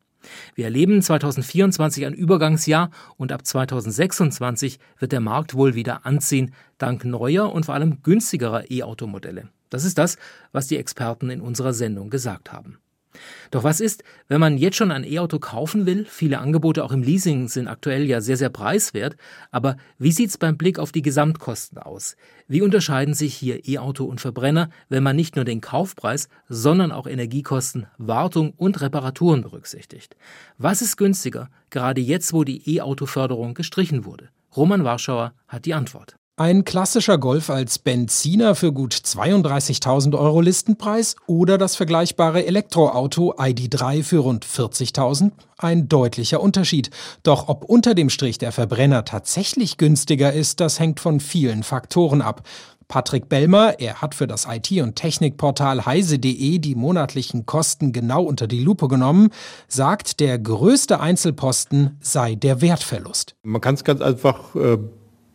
Wir 0.54 0.64
erleben 0.64 1.02
2024 1.02 2.06
ein 2.06 2.14
Übergangsjahr 2.14 2.88
und 3.18 3.30
ab 3.30 3.44
2026 3.44 4.78
wird 4.98 5.12
der 5.12 5.20
Markt 5.20 5.52
wohl 5.52 5.74
wieder 5.74 6.06
anziehen, 6.06 6.54
dank 6.78 7.04
neuer 7.04 7.52
und 7.52 7.66
vor 7.66 7.74
allem 7.74 8.02
günstigerer 8.02 8.70
E-Automodelle. 8.70 9.48
Das 9.68 9.84
ist 9.84 9.98
das, 9.98 10.16
was 10.50 10.66
die 10.66 10.78
Experten 10.78 11.28
in 11.28 11.42
unserer 11.42 11.74
Sendung 11.74 12.08
gesagt 12.08 12.54
haben. 12.54 12.78
Doch 13.50 13.64
was 13.64 13.80
ist, 13.80 14.04
wenn 14.28 14.40
man 14.40 14.58
jetzt 14.58 14.76
schon 14.76 14.90
ein 14.90 15.04
E-Auto 15.04 15.38
kaufen 15.38 15.86
will? 15.86 16.06
Viele 16.08 16.38
Angebote 16.38 16.84
auch 16.84 16.92
im 16.92 17.02
Leasing 17.02 17.48
sind 17.48 17.68
aktuell 17.68 18.04
ja 18.04 18.20
sehr, 18.20 18.36
sehr 18.36 18.48
preiswert. 18.48 19.16
Aber 19.50 19.76
wie 19.98 20.12
sieht's 20.12 20.38
beim 20.38 20.56
Blick 20.56 20.78
auf 20.78 20.92
die 20.92 21.02
Gesamtkosten 21.02 21.78
aus? 21.78 22.16
Wie 22.48 22.62
unterscheiden 22.62 23.14
sich 23.14 23.34
hier 23.34 23.66
E-Auto 23.68 24.04
und 24.04 24.20
Verbrenner, 24.20 24.70
wenn 24.88 25.02
man 25.02 25.16
nicht 25.16 25.36
nur 25.36 25.44
den 25.44 25.60
Kaufpreis, 25.60 26.28
sondern 26.48 26.92
auch 26.92 27.06
Energiekosten, 27.06 27.86
Wartung 27.98 28.52
und 28.56 28.80
Reparaturen 28.80 29.42
berücksichtigt? 29.42 30.16
Was 30.58 30.82
ist 30.82 30.96
günstiger, 30.96 31.48
gerade 31.70 32.00
jetzt, 32.00 32.32
wo 32.32 32.44
die 32.44 32.76
E-Auto-Förderung 32.76 33.54
gestrichen 33.54 34.04
wurde? 34.04 34.28
Roman 34.56 34.84
Warschauer 34.84 35.32
hat 35.48 35.64
die 35.64 35.74
Antwort. 35.74 36.16
Ein 36.38 36.64
klassischer 36.64 37.18
Golf 37.18 37.50
als 37.50 37.78
Benziner 37.78 38.54
für 38.54 38.72
gut 38.72 38.94
32.000 38.94 40.18
Euro 40.18 40.40
Listenpreis 40.40 41.14
oder 41.26 41.58
das 41.58 41.76
vergleichbare 41.76 42.46
Elektroauto 42.46 43.34
ID3 43.34 44.02
für 44.02 44.20
rund 44.20 44.46
40.000? 44.46 45.32
Ein 45.58 45.90
deutlicher 45.90 46.40
Unterschied. 46.40 46.88
Doch 47.22 47.48
ob 47.48 47.66
unter 47.66 47.94
dem 47.94 48.08
Strich 48.08 48.38
der 48.38 48.50
Verbrenner 48.50 49.04
tatsächlich 49.04 49.76
günstiger 49.76 50.32
ist, 50.32 50.60
das 50.60 50.80
hängt 50.80 51.00
von 51.00 51.20
vielen 51.20 51.62
Faktoren 51.62 52.22
ab. 52.22 52.48
Patrick 52.88 53.28
Bellmer, 53.28 53.78
er 53.78 54.00
hat 54.00 54.14
für 54.14 54.26
das 54.26 54.46
IT- 54.48 54.80
und 54.80 54.96
Technikportal 54.96 55.84
heise.de 55.84 56.58
die 56.58 56.74
monatlichen 56.74 57.44
Kosten 57.44 57.92
genau 57.92 58.22
unter 58.22 58.46
die 58.46 58.60
Lupe 58.60 58.88
genommen, 58.88 59.28
sagt, 59.68 60.18
der 60.18 60.38
größte 60.38 60.98
Einzelposten 60.98 61.98
sei 62.00 62.36
der 62.36 62.62
Wertverlust. 62.62 63.34
Man 63.42 63.60
kann 63.60 63.74
es 63.74 63.84
ganz 63.84 64.00
einfach 64.00 64.54
äh 64.54 64.78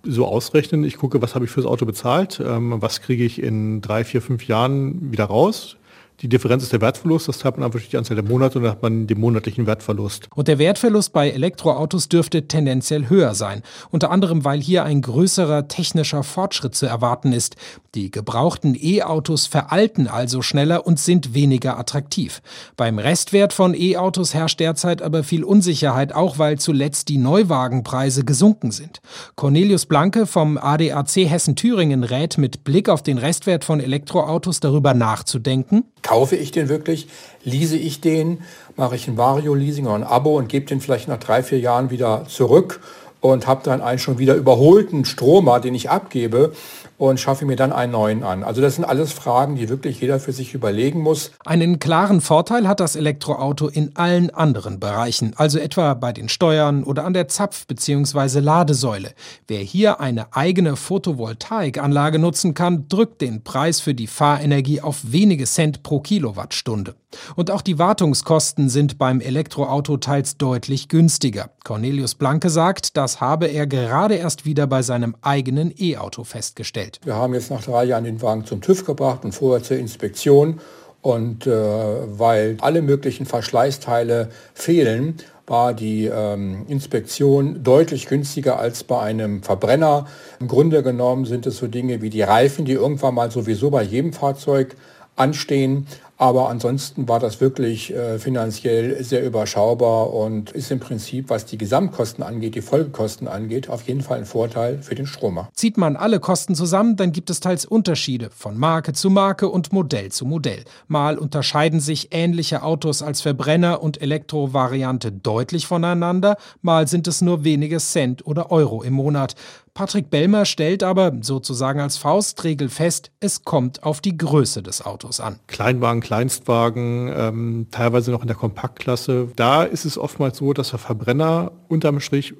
so 0.03 0.25
ausrechnen. 0.25 0.83
Ich 0.83 0.97
gucke, 0.97 1.21
was 1.21 1.35
habe 1.35 1.45
ich 1.45 1.51
fürs 1.51 1.65
Auto 1.65 1.85
bezahlt, 1.85 2.41
ähm, 2.45 2.81
was 2.81 3.01
kriege 3.01 3.23
ich 3.23 3.41
in 3.41 3.81
drei, 3.81 4.03
vier, 4.03 4.21
fünf 4.21 4.47
Jahren 4.47 5.11
wieder 5.11 5.25
raus. 5.25 5.77
Die 6.21 6.29
Differenz 6.29 6.63
ist 6.63 6.73
der 6.73 6.81
Wertverlust, 6.81 7.27
das 7.27 7.37
teilt 7.37 7.57
man 7.57 7.65
einfach 7.65 7.79
durch 7.79 7.89
die 7.89 7.97
Anzahl 7.97 8.15
der 8.15 8.25
Monate 8.25 8.57
und 8.57 8.63
dann 8.63 8.71
hat 8.71 8.81
man 8.81 9.05
den 9.05 9.19
monatlichen 9.19 9.67
Wertverlust. 9.67 10.27
Und 10.33 10.47
der 10.47 10.57
Wertverlust 10.57 11.13
bei 11.13 11.29
Elektroautos 11.29 12.09
dürfte 12.09 12.47
tendenziell 12.47 13.07
höher 13.07 13.35
sein. 13.35 13.61
Unter 13.91 14.09
anderem, 14.09 14.43
weil 14.43 14.59
hier 14.59 14.83
ein 14.83 15.03
größerer 15.03 15.67
technischer 15.67 16.23
Fortschritt 16.23 16.73
zu 16.73 16.87
erwarten 16.87 17.33
ist. 17.33 17.55
Die 17.93 18.09
gebrauchten 18.09 18.75
E-Autos 18.79 19.45
veralten 19.45 20.07
also 20.07 20.41
schneller 20.41 20.87
und 20.87 20.99
sind 20.99 21.35
weniger 21.35 21.77
attraktiv. 21.77 22.41
Beim 22.77 22.97
Restwert 22.97 23.53
von 23.53 23.75
E-Autos 23.75 24.33
herrscht 24.33 24.59
derzeit 24.59 25.03
aber 25.03 25.23
viel 25.23 25.43
Unsicherheit, 25.43 26.13
auch 26.13 26.39
weil 26.39 26.57
zuletzt 26.57 27.09
die 27.09 27.19
Neuwagenpreise 27.19 28.25
gesunken 28.25 28.71
sind. 28.71 29.01
Cornelius 29.35 29.85
Blanke 29.85 30.25
vom 30.25 30.57
ADAC 30.57 31.29
Hessen-Thüringen 31.29 32.03
rät 32.03 32.39
mit 32.39 32.63
Blick 32.63 32.89
auf 32.89 33.03
den 33.03 33.19
Restwert 33.19 33.63
von 33.63 33.79
Elektroautos 33.79 34.59
darüber 34.59 34.95
nachzudenken, 34.95 35.83
Kaufe 36.07 36.37
ich 36.37 36.51
den 36.51 36.69
wirklich? 36.69 37.09
Lease 37.43 37.75
ich 37.75 37.99
den? 37.99 38.39
Mache 38.77 38.95
ich 38.95 39.09
ein 39.09 39.17
Vario-Leasing 39.17 39.87
oder 39.87 39.95
ein 39.95 40.03
Abo 40.05 40.37
und 40.37 40.47
gebe 40.47 40.65
den 40.65 40.79
vielleicht 40.79 41.09
nach 41.09 41.17
drei, 41.19 41.43
vier 41.43 41.59
Jahren 41.59 41.89
wieder 41.89 42.23
zurück 42.29 42.79
und 43.21 43.47
habe 43.47 43.61
dann 43.63 43.81
einen 43.81 43.99
schon 43.99 44.17
wieder 44.17 44.35
überholten 44.35 45.05
Stromer, 45.05 45.59
den 45.59 45.75
ich 45.75 45.89
abgebe 45.89 46.53
und 46.97 47.19
schaffe 47.19 47.45
mir 47.45 47.55
dann 47.55 47.71
einen 47.71 47.91
neuen 47.91 48.23
an. 48.23 48.43
Also 48.43 48.61
das 48.61 48.75
sind 48.75 48.85
alles 48.85 49.13
Fragen, 49.13 49.55
die 49.55 49.69
wirklich 49.69 50.01
jeder 50.01 50.19
für 50.19 50.31
sich 50.31 50.53
überlegen 50.53 51.01
muss. 51.01 51.31
Einen 51.45 51.79
klaren 51.79 52.21
Vorteil 52.21 52.67
hat 52.67 52.79
das 52.79 52.95
Elektroauto 52.95 53.67
in 53.67 53.95
allen 53.95 54.31
anderen 54.31 54.79
Bereichen, 54.79 55.33
also 55.35 55.59
etwa 55.59 55.93
bei 55.93 56.11
den 56.11 56.29
Steuern 56.29 56.83
oder 56.83 57.05
an 57.05 57.13
der 57.13 57.27
Zapf- 57.27 57.67
bzw. 57.67 58.39
Ladesäule. 58.39 59.13
Wer 59.47 59.59
hier 59.59 59.99
eine 59.99 60.33
eigene 60.35 60.75
Photovoltaikanlage 60.75 62.19
nutzen 62.19 62.53
kann, 62.53 62.87
drückt 62.87 63.21
den 63.21 63.43
Preis 63.43 63.79
für 63.79 63.93
die 63.93 64.07
Fahrenergie 64.07 64.81
auf 64.81 65.01
wenige 65.03 65.45
Cent 65.45 65.83
pro 65.83 65.99
Kilowattstunde. 65.99 66.95
Und 67.35 67.51
auch 67.51 67.61
die 67.61 67.79
Wartungskosten 67.79 68.69
sind 68.69 68.97
beim 68.97 69.21
Elektroauto 69.21 69.97
teils 69.97 70.37
deutlich 70.37 70.89
günstiger. 70.89 71.51
Cornelius 71.63 72.15
Blanke 72.15 72.49
sagt, 72.49 72.97
das 72.97 73.21
habe 73.21 73.47
er 73.47 73.65
gerade 73.67 74.15
erst 74.15 74.45
wieder 74.45 74.67
bei 74.67 74.81
seinem 74.81 75.15
eigenen 75.21 75.73
E-Auto 75.77 76.23
festgestellt. 76.23 76.99
Wir 77.03 77.15
haben 77.15 77.33
jetzt 77.33 77.49
nach 77.49 77.63
drei 77.63 77.85
Jahren 77.85 78.03
den 78.03 78.21
Wagen 78.21 78.45
zum 78.45 78.61
TÜV 78.61 78.85
gebracht 78.85 79.23
und 79.23 79.31
vorher 79.31 79.63
zur 79.63 79.77
Inspektion. 79.77 80.59
Und 81.01 81.47
äh, 81.47 81.51
weil 81.51 82.57
alle 82.59 82.81
möglichen 82.81 83.25
Verschleißteile 83.25 84.29
fehlen, 84.53 85.15
war 85.45 85.73
die 85.73 86.05
ähm, 86.05 86.65
Inspektion 86.67 87.63
deutlich 87.63 88.07
günstiger 88.07 88.59
als 88.59 88.83
bei 88.83 88.99
einem 88.99 89.41
Verbrenner. 89.41 90.07
Im 90.41 90.49
Grunde 90.49 90.83
genommen 90.83 91.23
sind 91.23 91.45
es 91.45 91.57
so 91.57 91.67
Dinge 91.67 92.01
wie 92.01 92.09
die 92.09 92.23
Reifen, 92.23 92.65
die 92.65 92.73
irgendwann 92.73 93.15
mal 93.15 93.31
sowieso 93.31 93.71
bei 93.71 93.83
jedem 93.83 94.11
Fahrzeug 94.11 94.75
anstehen. 95.17 95.87
Aber 96.19 96.49
ansonsten 96.49 97.07
war 97.07 97.19
das 97.19 97.41
wirklich 97.41 97.93
äh, 97.93 98.17
finanziell 98.17 99.03
sehr 99.03 99.23
überschaubar 99.23 100.11
und 100.11 100.49
ist 100.49 100.71
im 100.71 100.79
Prinzip, 100.79 101.29
was 101.29 101.45
die 101.45 101.59
Gesamtkosten 101.59 102.23
angeht, 102.23 102.55
die 102.55 102.61
Folgekosten 102.61 103.27
angeht, 103.27 103.69
auf 103.69 103.83
jeden 103.83 104.01
Fall 104.01 104.17
ein 104.17 104.25
Vorteil 104.25 104.81
für 104.81 104.95
den 104.95 105.05
Stromer. 105.05 105.49
Zieht 105.53 105.77
man 105.77 105.95
alle 105.95 106.19
Kosten 106.19 106.55
zusammen, 106.55 106.95
dann 106.95 107.11
gibt 107.11 107.29
es 107.29 107.39
teils 107.39 107.65
Unterschiede 107.65 108.31
von 108.35 108.57
Marke 108.57 108.93
zu 108.93 109.11
Marke 109.11 109.47
und 109.47 109.71
Modell 109.71 110.11
zu 110.11 110.25
Modell. 110.25 110.63
Mal 110.87 111.19
unterscheiden 111.19 111.79
sich 111.79 112.07
ähnliche 112.09 112.63
Autos 112.63 113.03
als 113.03 113.21
Verbrenner 113.21 113.83
und 113.83 114.01
Elektrovariante 114.01 115.11
deutlich 115.11 115.67
voneinander, 115.67 116.37
mal 116.63 116.87
sind 116.87 117.07
es 117.07 117.21
nur 117.21 117.43
wenige 117.43 117.77
Cent 117.77 118.25
oder 118.25 118.51
Euro 118.51 118.81
im 118.81 118.93
Monat. 118.93 119.35
Patrick 119.77 120.09
Bellmer 120.09 120.45
stellt 120.45 120.81
aber 120.81 121.13
sozusagen 121.21 121.79
als 121.79 121.97
Faustregel 121.97 122.67
fest, 122.67 123.11
es 123.19 123.43
kommt 123.43 123.83
auf 123.83 124.01
die 124.01 124.17
Größe 124.17 124.63
des 124.63 124.83
Autos 124.83 125.19
an. 125.19 125.37
Kleinwagen, 125.45 126.01
Kleinstwagen, 126.01 127.13
ähm, 127.15 127.67
teilweise 127.69 128.09
noch 128.09 128.23
in 128.23 128.27
der 128.27 128.35
Kompaktklasse. 128.35 129.27
Da 129.35 129.61
ist 129.61 129.85
es 129.85 129.99
oftmals 129.99 130.39
so, 130.39 130.51
dass 130.53 130.71
der 130.71 130.79
Verbrenner 130.79 131.51
unterm 131.67 131.99
Strich 131.99 132.33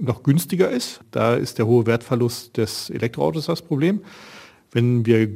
noch 0.00 0.24
günstiger 0.24 0.68
ist. 0.68 1.00
Da 1.12 1.36
ist 1.36 1.58
der 1.58 1.68
hohe 1.68 1.86
Wertverlust 1.86 2.56
des 2.56 2.90
Elektroautos 2.90 3.46
das 3.46 3.62
Problem. 3.62 4.00
Wenn 4.72 5.06
wir 5.06 5.28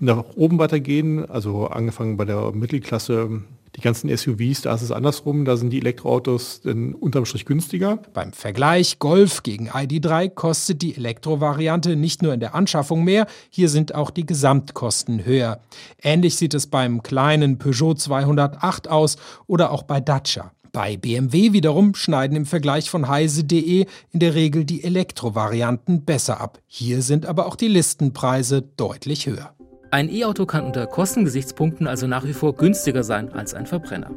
nach 0.00 0.24
oben 0.34 0.58
weitergehen, 0.58 1.24
also 1.30 1.68
angefangen 1.68 2.16
bei 2.16 2.24
der 2.24 2.50
Mittelklasse 2.50 3.42
Die 3.76 3.80
ganzen 3.80 4.14
SUVs, 4.14 4.62
da 4.62 4.74
ist 4.74 4.82
es 4.82 4.92
andersrum, 4.92 5.44
da 5.44 5.56
sind 5.56 5.70
die 5.70 5.80
Elektroautos 5.80 6.60
dann 6.62 6.94
unterm 6.94 7.24
Strich 7.24 7.44
günstiger. 7.44 7.98
Beim 8.12 8.32
Vergleich 8.32 9.00
Golf 9.00 9.42
gegen 9.42 9.68
ID3 9.68 10.28
kostet 10.28 10.80
die 10.80 10.96
Elektrovariante 10.96 11.96
nicht 11.96 12.22
nur 12.22 12.32
in 12.32 12.40
der 12.40 12.54
Anschaffung 12.54 13.02
mehr, 13.02 13.26
hier 13.50 13.68
sind 13.68 13.94
auch 13.94 14.10
die 14.10 14.26
Gesamtkosten 14.26 15.24
höher. 15.24 15.60
Ähnlich 16.00 16.36
sieht 16.36 16.54
es 16.54 16.68
beim 16.68 17.02
kleinen 17.02 17.58
Peugeot 17.58 17.94
208 17.94 18.88
aus 18.88 19.16
oder 19.46 19.72
auch 19.72 19.82
bei 19.82 20.00
Dacia. 20.00 20.52
Bei 20.74 20.96
BMW 20.96 21.52
wiederum 21.52 21.94
schneiden 21.94 22.36
im 22.36 22.46
Vergleich 22.46 22.90
von 22.90 23.06
heise.de 23.06 23.86
in 24.10 24.18
der 24.18 24.34
Regel 24.34 24.64
die 24.64 24.82
Elektrovarianten 24.82 26.04
besser 26.04 26.40
ab. 26.40 26.58
Hier 26.66 27.00
sind 27.02 27.26
aber 27.26 27.46
auch 27.46 27.54
die 27.54 27.68
Listenpreise 27.68 28.62
deutlich 28.76 29.26
höher. 29.26 29.53
Ein 29.94 30.08
E-Auto 30.08 30.44
kann 30.44 30.64
unter 30.64 30.88
Kostengesichtspunkten 30.88 31.86
also 31.86 32.08
nach 32.08 32.24
wie 32.24 32.32
vor 32.32 32.56
günstiger 32.56 33.04
sein 33.04 33.32
als 33.32 33.54
ein 33.54 33.64
Verbrenner. 33.64 34.10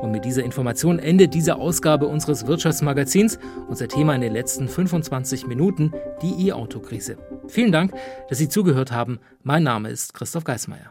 Und 0.00 0.10
mit 0.10 0.24
dieser 0.24 0.42
Information 0.42 0.98
endet 0.98 1.34
diese 1.34 1.56
Ausgabe 1.56 2.06
unseres 2.06 2.46
Wirtschaftsmagazins. 2.46 3.38
Unser 3.68 3.88
Thema 3.88 4.14
in 4.14 4.22
den 4.22 4.32
letzten 4.32 4.68
25 4.68 5.46
Minuten, 5.46 5.92
die 6.22 6.48
E-Auto-Krise. 6.48 7.18
Vielen 7.46 7.72
Dank, 7.72 7.92
dass 8.30 8.38
Sie 8.38 8.48
zugehört 8.48 8.90
haben. 8.90 9.18
Mein 9.42 9.64
Name 9.64 9.90
ist 9.90 10.14
Christoph 10.14 10.44
Geismeier. 10.44 10.86